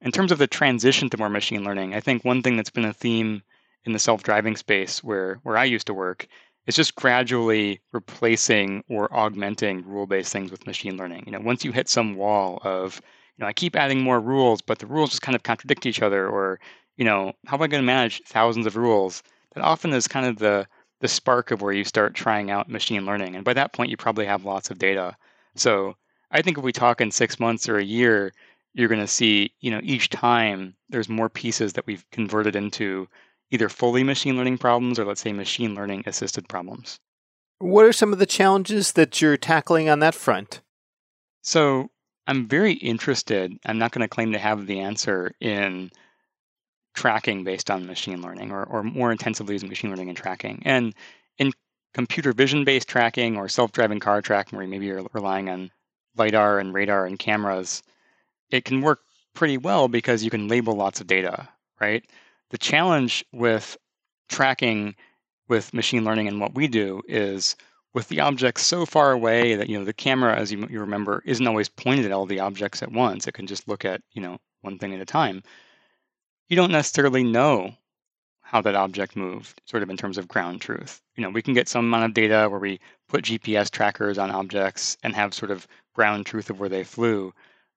[0.00, 2.84] In terms of the transition to more machine learning, I think one thing that's been
[2.84, 3.42] a theme
[3.84, 6.26] in the self-driving space where where I used to work
[6.66, 11.24] is just gradually replacing or augmenting rule-based things with machine learning.
[11.26, 13.00] You know, once you hit some wall of
[13.36, 16.02] you know, I keep adding more rules, but the rules just kind of contradict each
[16.02, 16.60] other, or
[16.96, 19.22] you know, how am I going to manage thousands of rules?
[19.54, 20.66] That often is kind of the
[21.00, 23.96] the spark of where you start trying out machine learning, and by that point, you
[23.96, 25.16] probably have lots of data.
[25.54, 25.96] So
[26.30, 28.32] I think if we talk in six months or a year,
[28.74, 33.08] you're going to see, you know, each time there's more pieces that we've converted into
[33.50, 36.98] either fully machine learning problems or let's say machine learning assisted problems.
[37.58, 40.60] What are some of the challenges that you're tackling on that front?
[41.42, 41.90] So,
[42.26, 45.90] I'm very interested, I'm not going to claim to have the answer in
[46.94, 50.62] tracking based on machine learning or, or more intensively using machine learning and tracking.
[50.64, 50.94] And
[51.38, 51.52] in
[51.92, 55.70] computer vision based tracking or self driving car tracking, where maybe you're relying on
[56.16, 57.82] LiDAR and radar and cameras,
[58.50, 59.00] it can work
[59.34, 61.48] pretty well because you can label lots of data,
[61.80, 62.04] right?
[62.50, 63.76] The challenge with
[64.28, 64.94] tracking
[65.48, 67.56] with machine learning and what we do is
[67.92, 71.22] with the objects so far away that you know the camera as you, you remember
[71.24, 74.22] isn't always pointed at all the objects at once it can just look at you
[74.22, 75.42] know one thing at a time
[76.48, 77.74] you don't necessarily know
[78.42, 81.02] how that object moved sort of in terms of ground truth.
[81.16, 84.30] You know we can get some amount of data where we put gps trackers on
[84.30, 87.32] objects and have sort of ground truth of where they flew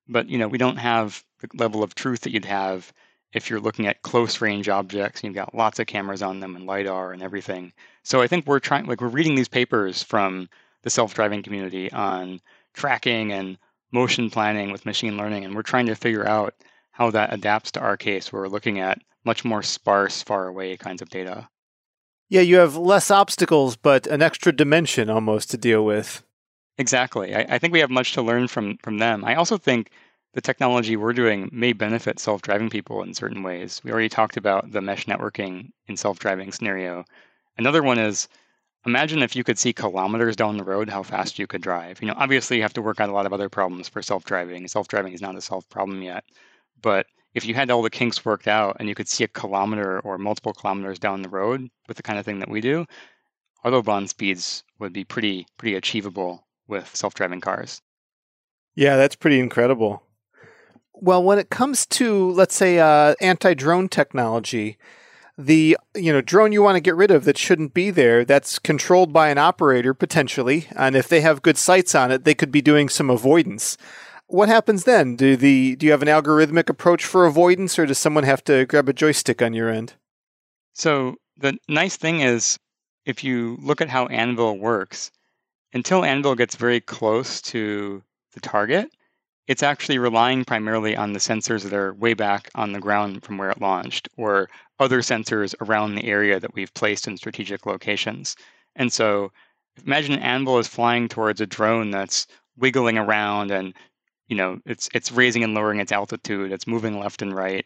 [0.07, 2.93] but you know we don't have the level of truth that you'd have
[3.34, 6.55] if you're looking at close range objects and you've got lots of cameras on them
[6.55, 7.74] and lidar and everything.
[8.03, 10.49] So i think we're trying like we're reading these papers from
[10.84, 12.39] the self-driving community on
[12.74, 13.57] tracking and
[13.91, 16.53] motion planning with machine learning and we're trying to figure out
[16.98, 20.76] how that adapts to our case where we're looking at much more sparse far away
[20.78, 21.48] kinds of data
[22.30, 26.24] yeah you have less obstacles but an extra dimension almost to deal with
[26.78, 29.91] exactly i, I think we have much to learn from from them i also think
[30.38, 33.82] the technology we're doing may benefit self driving people in certain ways.
[33.84, 37.06] We already talked about the mesh networking in self driving scenario.
[37.58, 38.28] Another one is
[38.86, 42.00] imagine if you could see kilometers down the road how fast you could drive.
[42.04, 44.26] You know, obviously you have to work out a lot of other problems for self
[44.26, 44.68] driving.
[44.68, 46.24] Self driving is not a solved problem yet.
[46.82, 50.00] But if you had all the kinks worked out and you could see a kilometer
[50.00, 52.86] or multiple kilometers down the road with the kind of thing that we do,
[53.66, 57.82] autobahn speeds would be pretty pretty achievable with self driving cars.
[58.76, 60.04] Yeah, that's pretty incredible.
[60.94, 64.78] Well, when it comes to, let's say, uh, anti-drone technology,
[65.38, 68.58] the you know drone you want to get rid of that shouldn't be there that's
[68.58, 72.52] controlled by an operator potentially and if they have good sights on it they could
[72.52, 73.78] be doing some avoidance
[74.28, 77.98] what happens then do the do you have an algorithmic approach for avoidance or does
[77.98, 79.94] someone have to grab a joystick on your end
[80.74, 82.60] so the nice thing is
[83.06, 85.12] if you look at how anvil works
[85.74, 88.04] until anvil gets very close to
[88.34, 88.90] the target
[89.48, 93.38] it's actually relying primarily on the sensors that are way back on the ground from
[93.38, 94.50] where it launched, or
[94.80, 98.36] other sensors around the area that we've placed in strategic locations.
[98.76, 99.32] And so
[99.86, 103.74] imagine an Anvil is flying towards a drone that's wiggling around and
[104.28, 107.66] you know it's it's raising and lowering its altitude, it's moving left and right.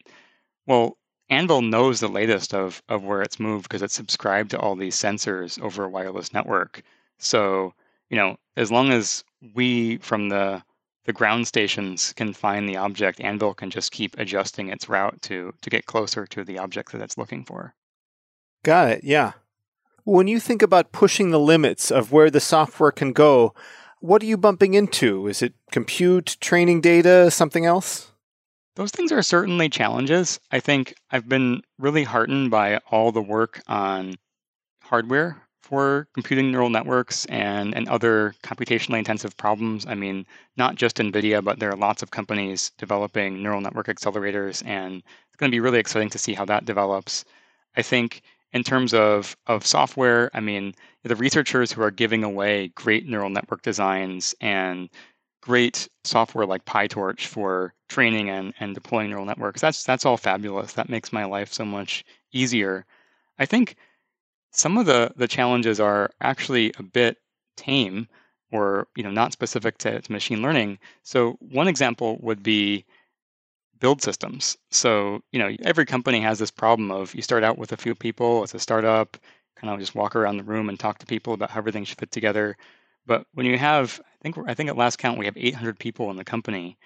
[0.68, 0.98] Well,
[1.30, 4.96] Anvil knows the latest of of where it's moved because it's subscribed to all these
[4.96, 6.84] sensors over a wireless network.
[7.20, 7.74] So,
[8.10, 9.24] you know, as long as
[9.56, 10.64] we from the
[11.06, 15.54] the ground stations can find the object, Anvil can just keep adjusting its route to
[15.62, 17.74] to get closer to the object that it's looking for.
[18.64, 19.04] Got it.
[19.04, 19.34] Yeah.
[20.04, 23.54] When you think about pushing the limits of where the software can go,
[24.02, 25.28] what are you bumping into?
[25.28, 28.12] Is it compute, training data, something else?
[28.76, 30.40] Those things are certainly challenges.
[30.52, 34.16] I think I've been really heartened by all the work on
[34.84, 39.86] hardware for computing neural networks and, and other computationally intensive problems.
[39.86, 40.26] I mean,
[40.58, 45.38] not just NVIDIA, but there are lots of companies developing neural network accelerators, and it's
[45.38, 47.24] going to be really exciting to see how that develops.
[47.78, 48.22] I think
[48.54, 50.74] in terms of, of software, I mean,
[51.04, 54.90] the researchers who are giving away great neural network designs and
[55.42, 60.74] great software like PyTorch for training and, and deploying neural networks, that's that's all fabulous.
[60.74, 62.86] That makes my life so much easier.
[63.40, 63.76] I think
[64.52, 67.18] some of the the challenges are actually a bit
[67.56, 68.08] tame
[68.52, 70.78] or you know not specific to, to machine learning.
[71.04, 72.86] So one example would be
[73.82, 74.58] build systems.
[74.70, 77.96] So you know every company has this problem of you start out with a few
[77.96, 79.18] people as a startup,
[79.58, 82.00] kind of just walk around the room and talk to people about how everything should
[82.00, 82.56] fit together.
[83.06, 86.10] But when you have, I think I think at last count we have 800 people
[86.12, 86.78] in the company,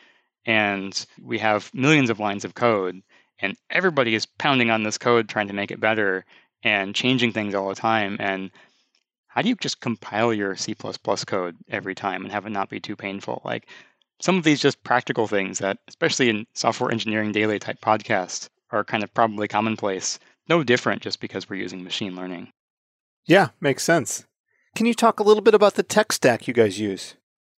[0.45, 3.01] and we have millions of lines of code,
[3.39, 6.25] and everybody is pounding on this code trying to make it better
[6.63, 8.17] and changing things all the time.
[8.19, 8.51] And
[9.27, 10.73] how do you just compile your C
[11.27, 13.41] code every time and have it not be too painful?
[13.43, 13.67] Like
[14.21, 18.83] some of these just practical things that, especially in software engineering daily type podcasts, are
[18.83, 20.19] kind of probably commonplace.
[20.47, 22.51] No different just because we're using machine learning.
[23.25, 24.25] Yeah, makes sense.
[24.75, 27.15] Can you talk a little bit about the tech stack you guys use?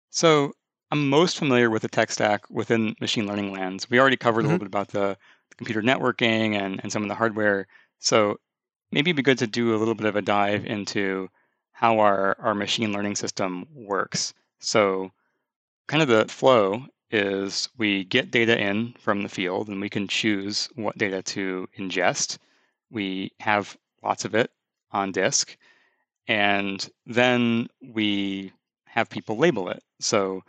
[0.09, 0.53] So
[0.91, 3.89] I'm most familiar with the tech stack within machine learning lands.
[3.89, 4.49] We already covered mm-hmm.
[4.49, 4.71] a little mm-hmm.
[4.71, 5.17] bit about the,
[5.49, 7.67] the computer networking and, and some of the hardware.
[7.99, 8.37] So
[8.91, 11.29] maybe it'd be good to do a little bit of a dive into
[11.71, 14.33] how our, our machine learning system works.
[14.59, 15.11] So,
[15.87, 20.07] kind of the flow is we get data in from the field and we can
[20.07, 22.37] choose what data to ingest.
[22.91, 24.51] We have lots of it
[24.91, 25.55] on disk.
[26.27, 28.51] And then we
[28.85, 29.81] have people label it.
[29.99, 30.43] So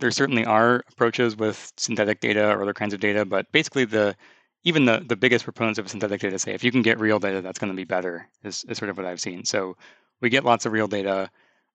[0.00, 4.16] there certainly are approaches with synthetic data or other kinds of data, but basically the
[4.64, 7.40] even the, the biggest proponents of synthetic data say if you can get real data,
[7.40, 9.44] that's going to be better, is, is sort of what I've seen.
[9.44, 9.76] So
[10.20, 11.30] we get lots of real data,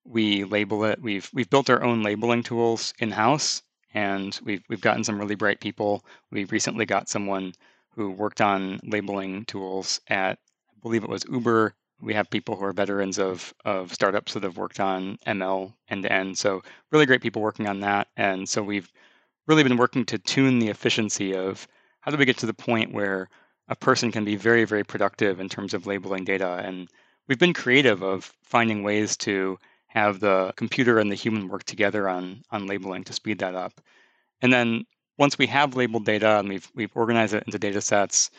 [0.06, 1.02] we label it.
[1.02, 5.60] We've we've built our own labeling tools in-house and we've we've gotten some really bright
[5.60, 6.04] people.
[6.32, 7.54] We recently got someone
[7.96, 10.40] who worked on labeling tools at
[10.72, 14.44] I believe it was Uber we have people who are veterans of of startups that
[14.44, 16.38] have worked on ML end to end.
[16.38, 18.10] So really great people working on that.
[18.18, 18.92] And so we've
[19.48, 21.68] really been working to tune the efficiency of
[22.02, 23.30] how do we get to the point where
[23.70, 26.62] a person can be very, very productive in terms of labeling data.
[26.64, 26.90] And
[27.28, 29.58] we've been creative of finding ways to
[29.94, 33.80] have the computer and the human work together on on labeling to speed that up.
[34.42, 34.86] And then
[35.20, 38.32] once we have labeled data and we've we've organized it into data sets,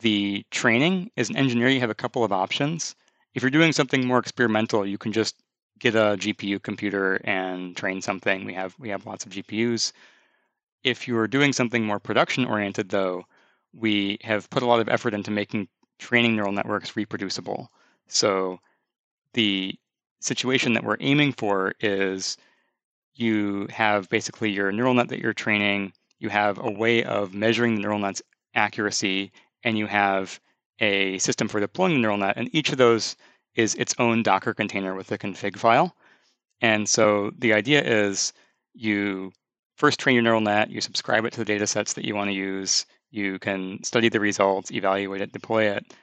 [0.00, 2.94] the training as an engineer, you have a couple of options.
[3.34, 5.42] If you're doing something more experimental, you can just
[5.78, 8.44] get a GPU computer and train something.
[8.44, 9.92] We have we have lots of GPUs.
[10.82, 13.24] If you're doing something more production oriented, though,
[13.72, 15.68] we have put a lot of effort into making
[15.98, 17.70] training neural networks reproducible.
[18.06, 18.60] So
[19.32, 19.78] the
[20.24, 22.36] situation that we're aiming for is
[23.14, 25.92] you have basically your neural net that you're training.
[26.18, 28.22] You have a way of measuring the neural net's
[28.54, 29.30] accuracy
[29.62, 30.40] and you have
[30.80, 32.36] a system for deploying the neural net.
[32.36, 33.16] And each of those
[33.54, 35.94] is its own Docker container with a config file.
[36.60, 38.32] And so the idea is
[38.74, 39.32] you
[39.76, 42.30] first train your neural net, you subscribe it to the data sets that you want
[42.30, 45.94] to use, you can study the results, evaluate it, deploy it.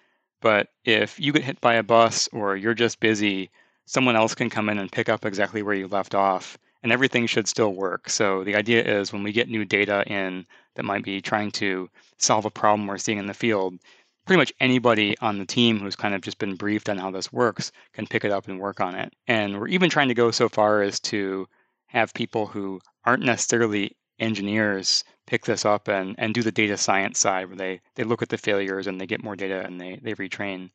[0.42, 3.50] But if you get hit by a bus or you're just busy,
[3.92, 7.28] someone else can come in and pick up exactly where you left off, and everything
[7.28, 8.10] should still work.
[8.10, 11.90] So the idea is when we get new data in that might be trying to
[12.18, 13.78] solve a problem we're seeing in the field,
[14.26, 17.34] pretty much anybody on the team who's kind of just been briefed on how this
[17.34, 19.12] works can pick it up and work on it.
[19.28, 21.50] And we're even trying to go so far as to
[21.88, 27.20] have people who aren't necessarily engineers pick this up and, and do the data science
[27.20, 30.00] side where they, they look at the failures and they get more data and they,
[30.02, 30.70] they retrain.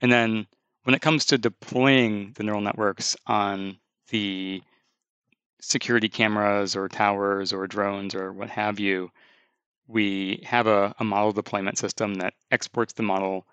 [0.00, 0.46] And then
[0.84, 3.78] when it comes to deploying the neural networks on
[4.08, 4.62] the
[5.60, 9.10] security cameras or towers or drones or what have you,
[9.86, 13.46] we have a, a model deployment system that exports the model,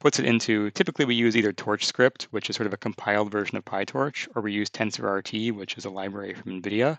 [0.00, 3.56] puts it into, typically we use either TorchScript, which is sort of a compiled version
[3.56, 6.98] of PyTorch, or we use TensorRT, which is a library from NVIDIA,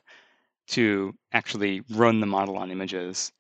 [0.68, 3.34] to actually run the model on images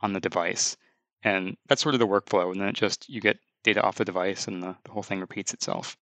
[0.00, 0.76] on the device.
[1.22, 2.50] And that's sort of the workflow.
[2.50, 5.20] And then it just, you get data off the device and the, the whole thing
[5.20, 5.96] repeats itself.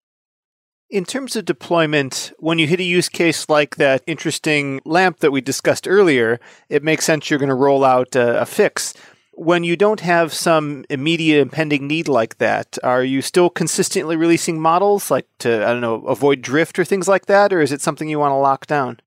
[0.89, 5.31] In terms of deployment, when you hit a use case like that interesting lamp that
[5.31, 8.93] we discussed earlier, it makes sense you're going to roll out a, a, fix.
[9.35, 14.61] When you don't have some immediate impending need like that, are you still consistently releasing
[14.61, 17.53] models like to, I don't know, avoid drift or things like that?
[17.53, 19.01] Or is it something you want to lock down?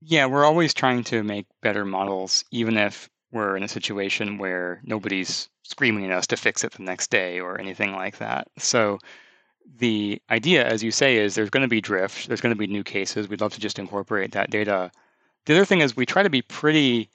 [0.00, 4.80] Yeah, we're always trying to make better models, even if we're in a situation where
[4.84, 8.48] nobody's screaming at us to fix it the next day or anything like that.
[8.58, 8.98] So
[9.78, 12.66] the idea, as you say, is there's going to be drift, there's going to be
[12.66, 13.28] new cases.
[13.28, 14.90] We'd love to just incorporate that data.
[15.46, 17.10] The other thing is we try to be pretty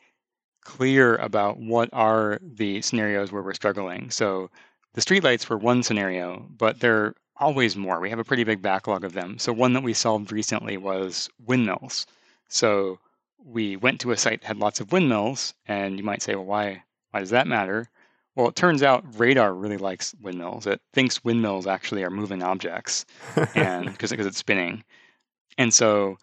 [0.61, 4.09] clear about what are the scenarios where we're struggling.
[4.11, 4.49] So
[4.93, 7.99] the streetlights were one scenario, but there are always more.
[7.99, 9.39] We have a pretty big backlog of them.
[9.39, 12.05] So one that we solved recently was windmills.
[12.49, 12.99] So
[13.43, 16.45] we went to a site that had lots of windmills, and you might say, well,
[16.45, 17.89] why why does that matter?
[18.39, 20.65] Well, it turns out radar really likes windmills.
[20.65, 23.05] It thinks windmills actually are moving objects,
[23.53, 24.85] and because it's spinning,
[25.57, 26.17] and so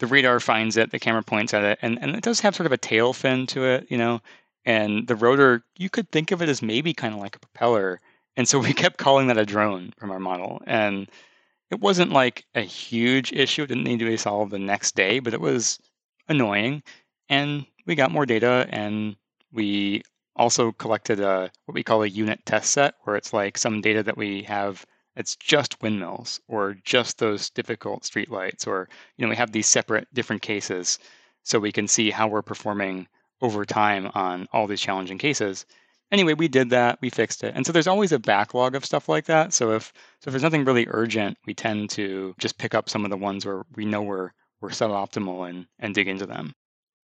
[0.00, 0.90] the radar finds it.
[0.90, 3.46] The camera points at it, and and it does have sort of a tail fin
[3.46, 4.20] to it, you know.
[4.64, 8.00] And the rotor, you could think of it as maybe kind of like a propeller.
[8.36, 11.08] And so we kept calling that a drone from our model, and
[11.70, 13.62] it wasn't like a huge issue.
[13.62, 15.78] It didn't need to be solved the next day, but it was
[16.28, 16.82] annoying.
[17.28, 19.14] And we got more data, and
[19.52, 20.02] we
[20.36, 24.02] also collected a what we call a unit test set, where it's like some data
[24.02, 24.84] that we have
[25.16, 30.08] it's just windmills or just those difficult streetlights, or you know we have these separate
[30.12, 30.98] different cases,
[31.42, 33.06] so we can see how we're performing
[33.40, 35.66] over time on all these challenging cases.
[36.10, 39.08] Anyway, we did that, we fixed it, and so there's always a backlog of stuff
[39.08, 39.52] like that.
[39.52, 43.04] So if so, if there's nothing really urgent, we tend to just pick up some
[43.04, 44.32] of the ones where we know we're
[44.64, 46.54] or suboptimal and, and dig into them.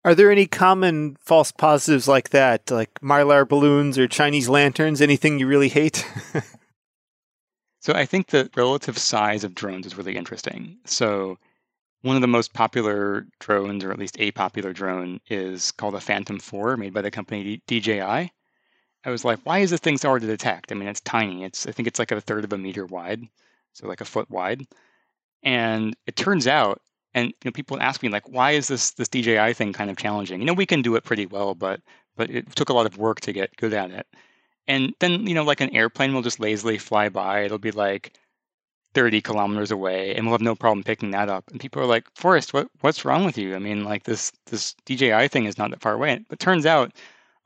[0.05, 5.03] Are there any common false positives like that, like mylar balloons or Chinese lanterns?
[5.03, 6.07] Anything you really hate?
[7.81, 10.79] so I think the relative size of drones is really interesting.
[10.87, 11.39] So
[12.03, 16.01] one of the most popular drones, or at least a popular drone, is called a
[16.01, 18.01] Phantom 4, made by the company DJI.
[19.03, 20.73] I was like, why is this thing so hard to detect?
[20.73, 21.45] I mean, it's tiny.
[21.45, 23.23] It's I think it's like a third of a meter wide,
[23.75, 24.67] so like a foot wide.
[25.43, 26.81] And it turns out,
[27.15, 29.97] and you know, people ask me like, why is this this DJI thing kind of
[29.97, 30.41] challenging?
[30.41, 31.81] You know, we can do it pretty well, but
[32.17, 34.07] but it took a lot of work to get good at it.
[34.69, 37.43] And then you know, like an airplane will just lazily fly by.
[37.45, 38.19] It'll be like
[38.95, 41.45] 30 kilometers away and we'll have no problem picking that up.
[41.51, 43.55] And people are like, Forrest, what, what's wrong with you?
[43.55, 46.25] I mean, like this, this DJI thing is not that far away.
[46.29, 46.93] But turns out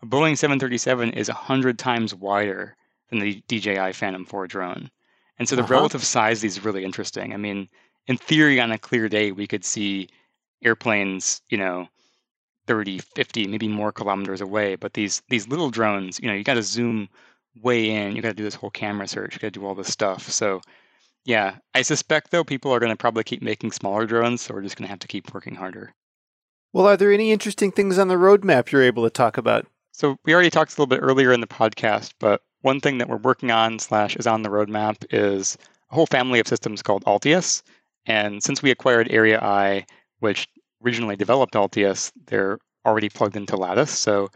[0.02, 2.76] a Boeing 737 is 100 times wider
[3.10, 4.90] than the DJI Phantom 4 drone.
[5.38, 5.74] And so the uh-huh.
[5.74, 7.34] relative size these is really interesting.
[7.34, 7.68] I mean,
[8.06, 10.08] in theory, on a clear day, we could see
[10.62, 11.88] airplanes, you know,
[12.66, 14.76] 30, 50, maybe more kilometers away.
[14.76, 17.08] But these these little drones, you know, you got to zoom
[17.62, 18.16] way in.
[18.16, 19.34] You got to do this whole camera search.
[19.34, 20.30] You got to do all this stuff.
[20.30, 20.60] So
[21.24, 24.62] yeah, I suspect though people are going to probably keep making smaller drones, so we're
[24.62, 25.94] just going to have to keep working harder.
[26.72, 29.66] Well, are there any interesting things on the roadmap you're able to talk about?
[29.92, 33.08] So we already talked a little bit earlier in the podcast, but one thing that
[33.08, 35.56] we're working on slash is on the roadmap is
[35.90, 37.62] a whole family of systems called Altius.
[38.06, 39.86] And since we acquired Area-I,
[40.20, 40.48] which
[40.84, 43.90] originally developed Altius, they're already plugged into Lattice.
[43.90, 44.28] So a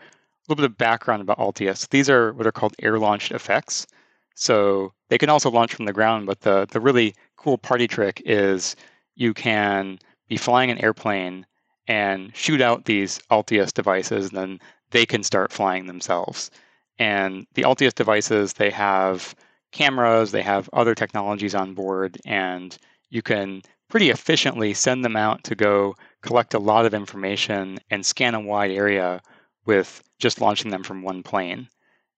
[0.48, 1.88] little bit of background about Altius.
[1.90, 3.86] These are what are called air launched effects.
[4.34, 8.22] So they can also launch from the ground, but the, the really cool party trick
[8.24, 8.76] is
[9.16, 9.98] you can
[10.28, 11.44] be flying an airplane
[11.88, 14.60] and shoot out these Altius devices, and then
[14.90, 16.50] they can start flying themselves.
[16.98, 19.34] And the Altius devices, they have
[19.72, 22.76] cameras, they have other technologies on board, and
[23.11, 28.04] you can pretty efficiently send them out to go collect a lot of information and
[28.04, 29.20] scan a wide area
[29.64, 31.68] with just launching them from one plane.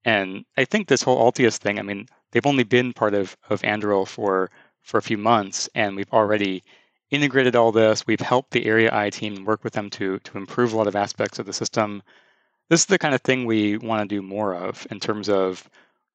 [0.04, 3.62] And I think this whole Altius thing, I mean, they've only been part of, of
[3.62, 4.50] Anduril for,
[4.82, 6.62] for a few months, and we've already
[7.10, 8.06] integrated all this.
[8.06, 11.38] We've helped the Area-I team work with them to, to improve a lot of aspects
[11.38, 12.02] of the system.
[12.68, 15.68] This is the kind of thing we want to do more of in terms of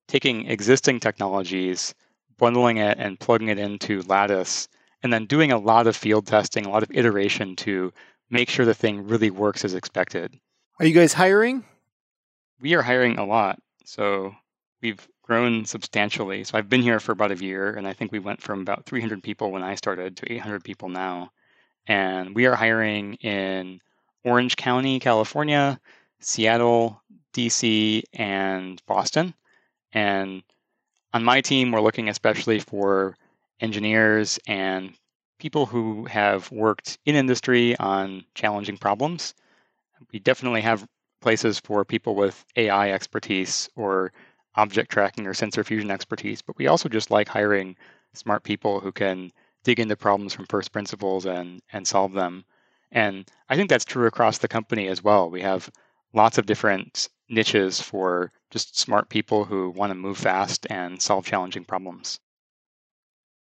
[0.07, 1.93] taking existing technologies,
[2.37, 4.67] bundling it, and plugging it into Lattice,
[5.03, 7.93] and then doing a lot of field testing, a lot of iteration to
[8.29, 10.39] make sure the thing really works as expected.
[10.79, 11.63] Are you guys hiring?
[12.59, 13.59] We are hiring a lot.
[13.85, 14.33] So
[14.81, 16.43] we've grown substantially.
[16.43, 18.85] So I've been here for about a year, and I think we went from about
[18.85, 21.31] 300 people when I started to 800 people now.
[21.87, 23.79] And we are hiring in
[24.23, 25.79] Orange County, California,
[26.19, 27.01] Seattle,
[27.33, 29.33] DC, and Boston.
[29.93, 30.43] And
[31.15, 33.15] on my team, we're looking especially for
[33.61, 34.93] engineers and
[35.39, 39.33] people who have worked in industry on challenging problems.
[40.11, 40.85] We definitely have
[41.21, 44.11] places for people with AI expertise or
[44.55, 47.77] object tracking or sensor fusion expertise, but we also just like hiring
[48.13, 49.31] smart people who can
[49.63, 52.43] dig into problems from first principles and and solve them.
[52.91, 55.31] And I think that's true across the company as well.
[55.31, 55.69] We have
[56.13, 61.25] lots of different niches for just smart people who want to move fast and solve
[61.25, 62.19] challenging problems.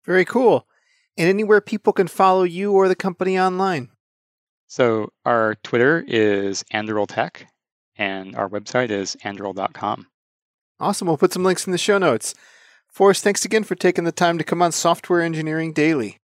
[0.05, 0.67] Very cool.
[1.17, 3.91] And anywhere people can follow you or the company online.
[4.67, 7.47] So our Twitter is Anduril Tech,
[7.97, 10.07] and our website is anduril.com.
[10.81, 11.09] Awesome.
[11.09, 12.35] We'll put some links in the show notes.
[12.87, 16.19] Forrest, thanks again for taking the time to come on Software Engineering Daily.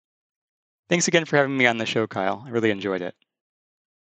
[0.88, 2.44] Thanks again for having me on the show, Kyle.
[2.46, 3.14] I really enjoyed it.